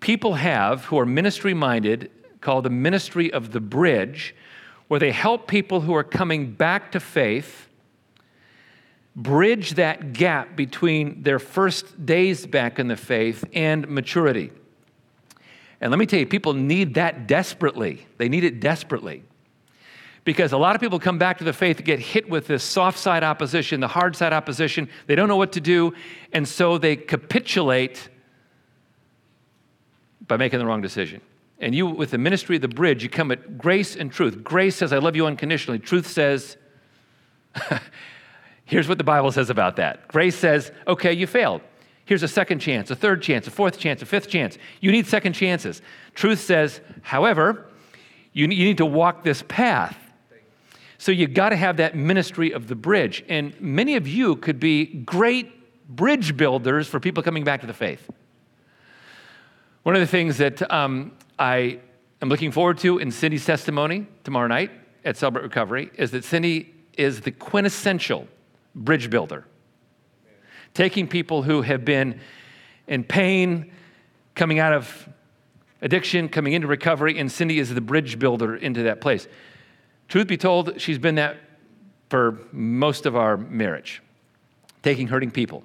people 0.00 0.34
have 0.34 0.84
who 0.84 0.98
are 0.98 1.06
ministry 1.06 1.54
minded 1.54 2.10
called 2.42 2.66
the 2.66 2.70
ministry 2.70 3.32
of 3.32 3.52
the 3.52 3.60
bridge, 3.60 4.34
where 4.88 5.00
they 5.00 5.12
help 5.12 5.46
people 5.46 5.80
who 5.80 5.94
are 5.94 6.04
coming 6.04 6.52
back 6.52 6.92
to 6.92 7.00
faith 7.00 7.68
bridge 9.16 9.74
that 9.74 10.12
gap 10.12 10.56
between 10.56 11.22
their 11.22 11.38
first 11.38 12.04
days 12.04 12.46
back 12.46 12.78
in 12.78 12.88
the 12.88 12.96
faith 12.96 13.44
and 13.52 13.88
maturity. 13.88 14.50
And 15.80 15.90
let 15.90 15.98
me 15.98 16.06
tell 16.06 16.18
you, 16.18 16.26
people 16.26 16.52
need 16.52 16.94
that 16.94 17.26
desperately. 17.26 18.06
They 18.18 18.28
need 18.28 18.44
it 18.44 18.60
desperately 18.60 19.22
because 20.24 20.52
a 20.52 20.56
lot 20.58 20.74
of 20.74 20.80
people 20.80 20.98
come 20.98 21.18
back 21.18 21.38
to 21.38 21.44
the 21.44 21.52
faith 21.52 21.84
get 21.84 22.00
hit 22.00 22.28
with 22.28 22.46
this 22.46 22.64
soft 22.64 22.98
side 22.98 23.22
opposition, 23.22 23.80
the 23.80 23.88
hard 23.88 24.16
side 24.16 24.32
opposition. 24.32 24.88
They 25.06 25.14
don't 25.14 25.28
know 25.28 25.36
what 25.36 25.52
to 25.52 25.60
do, 25.60 25.92
and 26.32 26.48
so 26.48 26.78
they 26.78 26.96
capitulate 26.96 28.08
by 30.26 30.38
making 30.38 30.58
the 30.58 30.66
wrong 30.66 30.80
decision. 30.80 31.20
And 31.60 31.74
you, 31.74 31.86
with 31.86 32.10
the 32.10 32.18
ministry 32.18 32.56
of 32.56 32.62
the 32.62 32.68
bridge, 32.68 33.02
you 33.02 33.08
come 33.08 33.30
at 33.30 33.56
grace 33.56 33.96
and 33.96 34.10
truth. 34.10 34.42
Grace 34.42 34.76
says, 34.76 34.92
I 34.92 34.98
love 34.98 35.16
you 35.16 35.26
unconditionally. 35.26 35.78
Truth 35.78 36.08
says, 36.08 36.56
here's 38.64 38.88
what 38.88 38.98
the 38.98 39.04
Bible 39.04 39.30
says 39.30 39.50
about 39.50 39.76
that. 39.76 40.08
Grace 40.08 40.36
says, 40.36 40.72
okay, 40.86 41.12
you 41.12 41.26
failed. 41.26 41.60
Here's 42.06 42.22
a 42.22 42.28
second 42.28 42.58
chance, 42.58 42.90
a 42.90 42.96
third 42.96 43.22
chance, 43.22 43.46
a 43.46 43.50
fourth 43.50 43.78
chance, 43.78 44.02
a 44.02 44.06
fifth 44.06 44.28
chance. 44.28 44.58
You 44.80 44.92
need 44.92 45.06
second 45.06 45.32
chances. 45.32 45.80
Truth 46.14 46.40
says, 46.40 46.80
however, 47.02 47.66
you 48.32 48.46
need 48.48 48.78
to 48.78 48.86
walk 48.86 49.22
this 49.22 49.42
path. 49.48 49.96
So 50.98 51.12
you've 51.12 51.34
got 51.34 51.50
to 51.50 51.56
have 51.56 51.78
that 51.78 51.94
ministry 51.94 52.52
of 52.52 52.66
the 52.66 52.74
bridge. 52.74 53.24
And 53.28 53.58
many 53.60 53.96
of 53.96 54.08
you 54.08 54.36
could 54.36 54.58
be 54.58 54.86
great 54.86 55.50
bridge 55.88 56.36
builders 56.36 56.88
for 56.88 57.00
people 57.00 57.22
coming 57.22 57.44
back 57.44 57.60
to 57.60 57.66
the 57.66 57.74
faith. 57.74 58.10
One 59.82 59.94
of 59.94 60.00
the 60.00 60.06
things 60.06 60.38
that 60.38 60.70
um, 60.72 61.12
I 61.38 61.80
am 62.22 62.28
looking 62.28 62.52
forward 62.52 62.78
to 62.78 62.98
in 62.98 63.10
Cindy's 63.10 63.44
testimony 63.44 64.06
tomorrow 64.22 64.46
night 64.46 64.70
at 65.04 65.16
Celebrate 65.16 65.42
Recovery 65.42 65.90
is 65.96 66.12
that 66.12 66.24
Cindy 66.24 66.72
is 66.96 67.22
the 67.22 67.32
quintessential 67.32 68.28
bridge 68.74 69.10
builder. 69.10 69.44
Taking 70.74 71.08
people 71.08 71.42
who 71.42 71.62
have 71.62 71.84
been 71.84 72.20
in 72.86 73.04
pain, 73.04 73.72
coming 74.34 74.58
out 74.58 74.72
of 74.72 75.08
addiction, 75.82 76.28
coming 76.28 76.52
into 76.52 76.66
recovery, 76.66 77.18
and 77.18 77.30
Cindy 77.30 77.58
is 77.58 77.74
the 77.74 77.80
bridge 77.80 78.18
builder 78.18 78.56
into 78.56 78.84
that 78.84 79.00
place. 79.00 79.26
Truth 80.08 80.28
be 80.28 80.36
told, 80.36 80.80
she's 80.80 80.98
been 80.98 81.16
that 81.16 81.36
for 82.10 82.38
most 82.52 83.06
of 83.06 83.16
our 83.16 83.36
marriage, 83.36 84.02
taking 84.82 85.08
hurting 85.08 85.30
people 85.30 85.64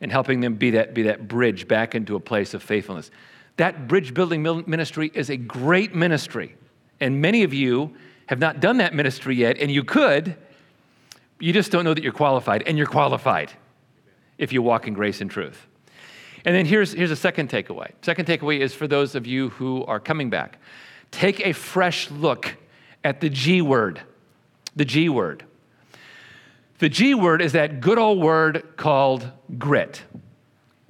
and 0.00 0.12
helping 0.12 0.40
them 0.40 0.54
be 0.54 0.70
that, 0.72 0.94
be 0.94 1.02
that 1.02 1.26
bridge 1.26 1.66
back 1.66 1.94
into 1.94 2.14
a 2.14 2.20
place 2.20 2.54
of 2.54 2.62
faithfulness. 2.62 3.10
That 3.56 3.86
bridge 3.86 4.14
building 4.14 4.42
ministry 4.66 5.10
is 5.14 5.30
a 5.30 5.36
great 5.36 5.94
ministry. 5.94 6.56
And 7.00 7.20
many 7.20 7.42
of 7.42 7.54
you 7.54 7.94
have 8.26 8.38
not 8.38 8.60
done 8.60 8.78
that 8.78 8.94
ministry 8.94 9.36
yet, 9.36 9.58
and 9.58 9.70
you 9.70 9.84
could. 9.84 10.36
You 11.38 11.52
just 11.52 11.70
don't 11.70 11.84
know 11.84 11.94
that 11.94 12.02
you're 12.02 12.12
qualified, 12.12 12.62
and 12.66 12.78
you're 12.78 12.86
qualified 12.86 13.52
if 14.38 14.52
you 14.52 14.62
walk 14.62 14.88
in 14.88 14.94
grace 14.94 15.20
and 15.20 15.30
truth. 15.30 15.66
And 16.44 16.54
then 16.54 16.66
here's, 16.66 16.92
here's 16.92 17.10
a 17.10 17.16
second 17.16 17.48
takeaway. 17.48 17.92
Second 18.02 18.26
takeaway 18.26 18.60
is 18.60 18.74
for 18.74 18.86
those 18.86 19.14
of 19.14 19.26
you 19.26 19.50
who 19.50 19.84
are 19.84 20.00
coming 20.00 20.30
back. 20.30 20.58
Take 21.10 21.46
a 21.46 21.52
fresh 21.52 22.10
look 22.10 22.56
at 23.02 23.20
the 23.20 23.30
G 23.30 23.62
word. 23.62 24.00
The 24.76 24.84
G 24.84 25.08
word. 25.08 25.44
The 26.78 26.88
G 26.88 27.14
word 27.14 27.40
is 27.40 27.52
that 27.52 27.80
good 27.80 27.98
old 27.98 28.20
word 28.20 28.76
called 28.76 29.30
grit. 29.58 30.02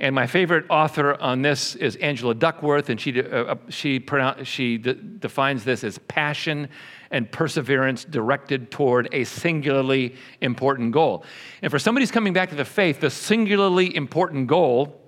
And 0.05 0.15
my 0.15 0.27
favorite 0.27 0.67
author 0.69 1.19
on 1.19 1.41
this 1.41 1.77
is 1.77 1.97
Angela 1.97 2.35
Duckworth, 2.35 2.91
and 2.91 3.01
she, 3.01 3.23
uh, 3.23 3.25
uh 3.25 3.57
she, 3.71 3.99
pronoun- 3.99 4.45
she 4.45 4.77
de- 4.77 4.93
defines 4.93 5.65
this 5.65 5.83
as 5.83 5.97
passion 5.97 6.69
and 7.11 7.33
perseverance 7.33 8.05
directed 8.05 8.71
toward 8.71 9.09
a 9.13 9.25
singularly 9.25 10.15
important 10.43 10.93
goal. 10.93 11.25
And 11.63 11.71
for 11.71 11.79
somebody 11.79 12.03
who's 12.03 12.11
coming 12.11 12.35
back 12.35 12.51
to 12.51 12.55
the 12.55 12.67
faith, 12.67 13.01
the 13.01 13.09
singularly 13.09 13.97
important 13.97 14.47
goal 14.47 15.01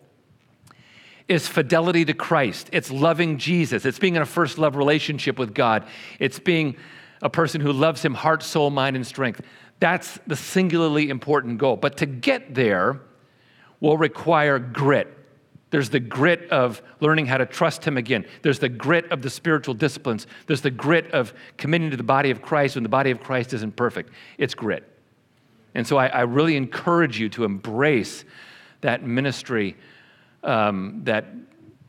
is 1.29 1.47
fidelity 1.47 2.07
to 2.07 2.15
Christ. 2.15 2.71
It's 2.73 2.91
loving 2.91 3.37
Jesus. 3.37 3.85
It's 3.85 3.99
being 3.99 4.17
in 4.17 4.23
a 4.23 4.27
first 4.27 4.57
love 4.57 4.77
relationship 4.77 5.39
with 5.39 5.53
God. 5.53 5.87
It's 6.19 6.39
being 6.39 6.75
a 7.21 7.29
person 7.29 7.61
who 7.61 7.71
loves 7.71 8.03
him 8.03 8.15
heart, 8.15 8.43
soul, 8.43 8.71
mind, 8.71 8.97
and 8.97 9.07
strength. 9.07 9.43
That's 9.79 10.19
the 10.27 10.37
singularly 10.37 11.11
important 11.11 11.59
goal. 11.59 11.77
But 11.77 11.99
to 11.99 12.07
get 12.07 12.55
there 12.55 13.03
will 13.81 13.97
require 13.97 14.59
grit. 14.59 15.13
There's 15.71 15.91
the 15.91 16.01
grit 16.01 16.49
of 16.51 16.81
learning 17.01 17.27
how 17.27 17.39
to 17.39 17.47
trust 17.47 17.85
Him 17.85 17.97
again. 17.97 18.25
There's 18.43 18.59
the 18.59 18.69
grit 18.69 19.11
of 19.11 19.23
the 19.23 19.31
spiritual 19.31 19.75
disciplines. 19.75 20.27
There's 20.47 20.61
the 20.61 20.71
grit 20.71 21.11
of 21.11 21.35
committing 21.57 21.91
to 21.91 21.97
the 21.97 22.03
body 22.03 22.31
of 22.31 22.41
Christ 22.41 22.77
when 22.77 22.83
the 22.83 22.89
body 22.89 23.11
of 23.11 23.21
Christ 23.21 23.53
isn't 23.53 23.77
perfect. 23.77 24.11
It's 24.39 24.55
grit. 24.55 24.85
And 25.75 25.87
so 25.87 25.97
I, 25.97 26.07
I 26.07 26.21
really 26.23 26.57
encourage 26.57 27.19
you 27.19 27.29
to 27.31 27.45
embrace 27.45 28.25
that 28.81 29.03
ministry, 29.03 29.77
um, 30.43 31.03
that 31.05 31.27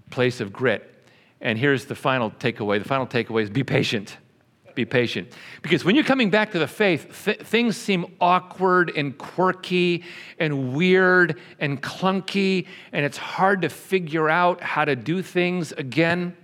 place 0.10 0.41
of 0.41 0.52
grit. 0.52 0.93
And 1.39 1.58
here's 1.58 1.86
the 1.86 1.95
final 1.95 2.32
takeaway 2.32 2.80
the 2.80 2.88
final 2.88 3.06
takeaway 3.06 3.43
is 3.43 3.50
be 3.50 3.63
patient 3.63 4.17
be 4.78 4.86
patient. 4.86 5.28
Because 5.62 5.84
when 5.84 5.96
you're 5.96 6.06
coming 6.06 6.30
back 6.30 6.52
to 6.52 6.60
the 6.60 6.68
faith, 6.68 7.24
th- 7.26 7.42
things 7.42 7.76
seem 7.76 8.06
awkward 8.22 8.92
and 8.96 9.18
quirky 9.18 10.04
and 10.40 10.74
weird 10.74 11.42
and 11.60 11.82
clunky, 11.82 12.68
and 12.94 13.06
it's 13.06 13.18
hard 13.18 13.63
to 13.63 13.70
figure 13.70 14.30
out 14.30 14.62
how 14.62 14.86
to 14.86 14.96
do 14.96 15.22
things 15.22 15.74
again. 15.74 16.38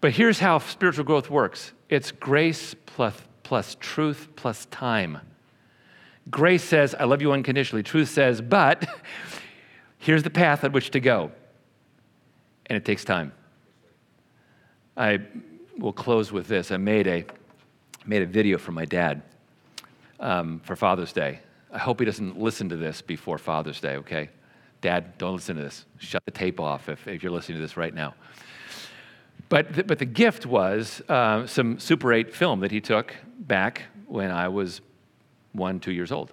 But 0.00 0.12
here's 0.12 0.40
how 0.40 0.58
spiritual 0.58 1.04
growth 1.04 1.30
works 1.30 1.72
it's 1.88 2.10
grace 2.10 2.74
plus, 2.86 3.14
plus 3.44 3.76
truth 3.78 4.28
plus 4.34 4.66
time. 4.66 5.20
Grace 6.28 6.64
says, 6.64 6.94
I 6.98 7.04
love 7.04 7.22
you 7.22 7.30
unconditionally. 7.30 7.84
Truth 7.84 8.08
says, 8.08 8.40
but 8.40 8.84
here's 9.98 10.24
the 10.24 10.30
path 10.30 10.64
at 10.64 10.72
which 10.72 10.90
to 10.90 11.00
go. 11.00 11.30
And 12.66 12.76
it 12.76 12.84
takes 12.84 13.04
time. 13.04 13.32
I 14.96 15.20
we'll 15.78 15.92
close 15.92 16.32
with 16.32 16.48
this. 16.48 16.70
I 16.70 16.76
made 16.76 17.06
a, 17.06 17.24
made 18.04 18.22
a 18.22 18.26
video 18.26 18.58
for 18.58 18.72
my 18.72 18.84
dad 18.84 19.22
um, 20.20 20.60
for 20.64 20.76
Father's 20.76 21.12
Day. 21.12 21.40
I 21.72 21.78
hope 21.78 22.00
he 22.00 22.06
doesn't 22.06 22.38
listen 22.38 22.68
to 22.70 22.76
this 22.76 23.02
before 23.02 23.38
Father's 23.38 23.80
Day, 23.80 23.96
okay? 23.96 24.30
Dad, 24.80 25.18
don't 25.18 25.34
listen 25.34 25.56
to 25.56 25.62
this. 25.62 25.84
Shut 25.98 26.24
the 26.24 26.30
tape 26.30 26.60
off 26.60 26.88
if, 26.88 27.06
if 27.08 27.22
you're 27.22 27.32
listening 27.32 27.58
to 27.58 27.62
this 27.62 27.76
right 27.76 27.94
now. 27.94 28.14
But 29.48 29.72
the, 29.74 29.84
but 29.84 29.98
the 29.98 30.06
gift 30.06 30.46
was 30.46 31.02
uh, 31.08 31.46
some 31.46 31.78
Super 31.78 32.12
8 32.12 32.34
film 32.34 32.60
that 32.60 32.70
he 32.70 32.80
took 32.80 33.14
back 33.38 33.82
when 34.06 34.30
I 34.30 34.48
was 34.48 34.80
one, 35.52 35.80
two 35.80 35.92
years 35.92 36.12
old. 36.12 36.32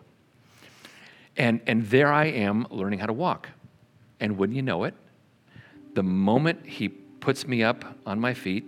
And, 1.38 1.62
and 1.68 1.86
there 1.88 2.12
I 2.12 2.26
am 2.26 2.68
learning 2.70 3.00
how 3.00 3.08
to 3.08 3.14
walk. 3.14 3.50
And 4.20 4.38
wouldn't 4.38 4.56
you 4.56 4.62
know 4.62 4.84
it, 4.84 4.94
the 5.96 6.04
moment 6.04 6.66
he 6.66 6.90
puts 6.90 7.48
me 7.48 7.64
up 7.64 7.86
on 8.06 8.20
my 8.20 8.34
feet 8.34 8.66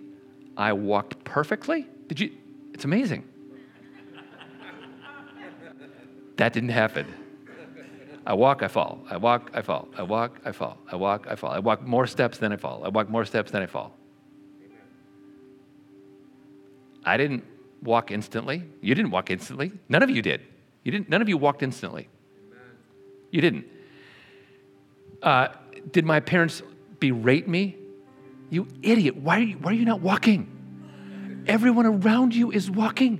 I 0.57 0.73
walked 0.73 1.23
perfectly? 1.23 1.87
Did 2.07 2.19
you? 2.19 2.31
It's 2.73 2.85
amazing. 2.85 3.27
that 6.37 6.53
didn't 6.53 6.69
happen. 6.69 7.05
I 8.25 8.33
walk, 8.33 8.63
I 8.63 8.67
fall. 8.67 9.05
I 9.09 9.17
walk, 9.17 9.51
I 9.53 9.61
fall. 9.61 9.87
I 9.97 10.03
walk, 10.03 10.39
I 10.45 10.51
fall. 10.51 10.77
I 10.91 10.95
walk, 10.95 11.27
I 11.29 11.35
fall. 11.35 11.51
I 11.51 11.59
walk 11.59 11.83
more 11.83 12.07
steps 12.07 12.39
than 12.39 12.51
I 12.51 12.57
fall. 12.57 12.83
I 12.83 12.89
walk 12.89 13.09
more 13.09 13.23
steps 13.23 13.51
than 13.51 13.61
I 13.61 13.67
fall. 13.67 13.95
I 17.03 17.17
didn't 17.17 17.43
walk 17.83 18.09
instantly. 18.09 18.63
You 18.81 18.95
didn't 18.95 19.11
walk 19.11 19.29
instantly. 19.29 19.71
None 19.89 20.01
of 20.01 20.09
you 20.09 20.23
did. 20.23 20.41
You 20.83 20.91
didn't, 20.91 21.09
none 21.09 21.21
of 21.21 21.29
you 21.29 21.37
walked 21.37 21.61
instantly. 21.61 22.09
You 23.29 23.41
didn't. 23.41 23.65
Uh, 25.21 25.49
did 25.91 26.05
my 26.05 26.19
parents 26.19 26.63
berate 26.99 27.47
me? 27.47 27.75
You 28.49 28.67
idiot. 28.81 29.17
Why 29.17 29.37
are 29.37 29.41
you, 29.41 29.57
why 29.57 29.71
are 29.71 29.75
you 29.75 29.85
not 29.85 30.01
walking? 30.01 31.43
Everyone 31.47 31.85
around 31.85 32.33
you 32.33 32.51
is 32.51 32.71
walking, 32.71 33.19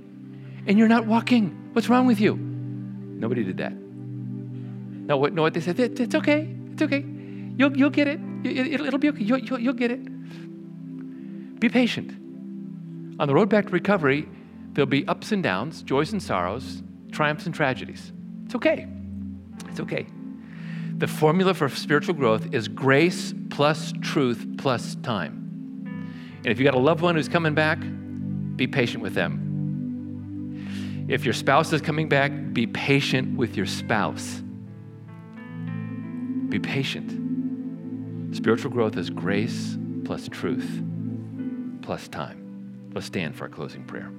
and 0.66 0.78
you're 0.78 0.88
not 0.88 1.06
walking. 1.06 1.70
What's 1.72 1.88
wrong 1.88 2.06
with 2.06 2.20
you? 2.20 2.36
Nobody 2.36 3.44
did 3.44 3.58
that. 3.58 3.72
No, 3.72 5.16
what, 5.16 5.32
no, 5.32 5.42
what 5.42 5.54
they 5.54 5.60
said, 5.60 5.78
it's 5.78 6.14
okay. 6.14 6.48
It's 6.72 6.82
okay. 6.82 7.04
You'll, 7.56 7.76
you'll 7.76 7.90
get 7.90 8.08
it. 8.08 8.20
it 8.44 8.80
will 8.80 8.98
be 8.98 9.08
okay. 9.08 9.22
You'll, 9.22 9.38
you'll, 9.38 9.60
you'll 9.60 9.74
get 9.74 9.90
it. 9.90 11.60
Be 11.60 11.68
patient. 11.68 12.10
On 13.18 13.26
the 13.26 13.34
road 13.34 13.48
back 13.48 13.66
to 13.66 13.72
recovery, 13.72 14.28
there'll 14.72 14.86
be 14.86 15.06
ups 15.06 15.32
and 15.32 15.42
downs, 15.42 15.82
joys 15.82 16.12
and 16.12 16.22
sorrows, 16.22 16.82
triumphs 17.12 17.46
and 17.46 17.54
tragedies. 17.54 18.12
It's 18.44 18.54
okay. 18.54 18.86
It's 19.68 19.80
okay. 19.80 20.06
The 20.98 21.06
formula 21.06 21.52
for 21.52 21.68
spiritual 21.68 22.14
growth 22.14 22.54
is 22.54 22.68
grace 22.68 23.34
plus 23.50 23.92
truth 24.00 24.46
plus 24.56 24.94
time. 25.02 25.42
And 26.38 26.46
if 26.46 26.58
you 26.58 26.64
got 26.64 26.74
a 26.74 26.78
loved 26.78 27.02
one 27.02 27.16
who's 27.16 27.28
coming 27.28 27.54
back, 27.54 27.78
be 28.56 28.66
patient 28.66 29.02
with 29.02 29.12
them. 29.12 31.06
If 31.08 31.24
your 31.24 31.34
spouse 31.34 31.72
is 31.72 31.82
coming 31.82 32.08
back, 32.08 32.32
be 32.52 32.66
patient 32.66 33.36
with 33.36 33.56
your 33.56 33.66
spouse. 33.66 34.42
Be 36.48 36.58
patient. 36.58 38.34
Spiritual 38.34 38.70
growth 38.70 38.96
is 38.96 39.10
grace 39.10 39.76
plus 40.04 40.28
truth 40.28 40.82
plus 41.82 42.08
time. 42.08 42.90
Let's 42.94 43.06
stand 43.06 43.36
for 43.36 43.44
our 43.44 43.50
closing 43.50 43.84
prayer. 43.84 44.10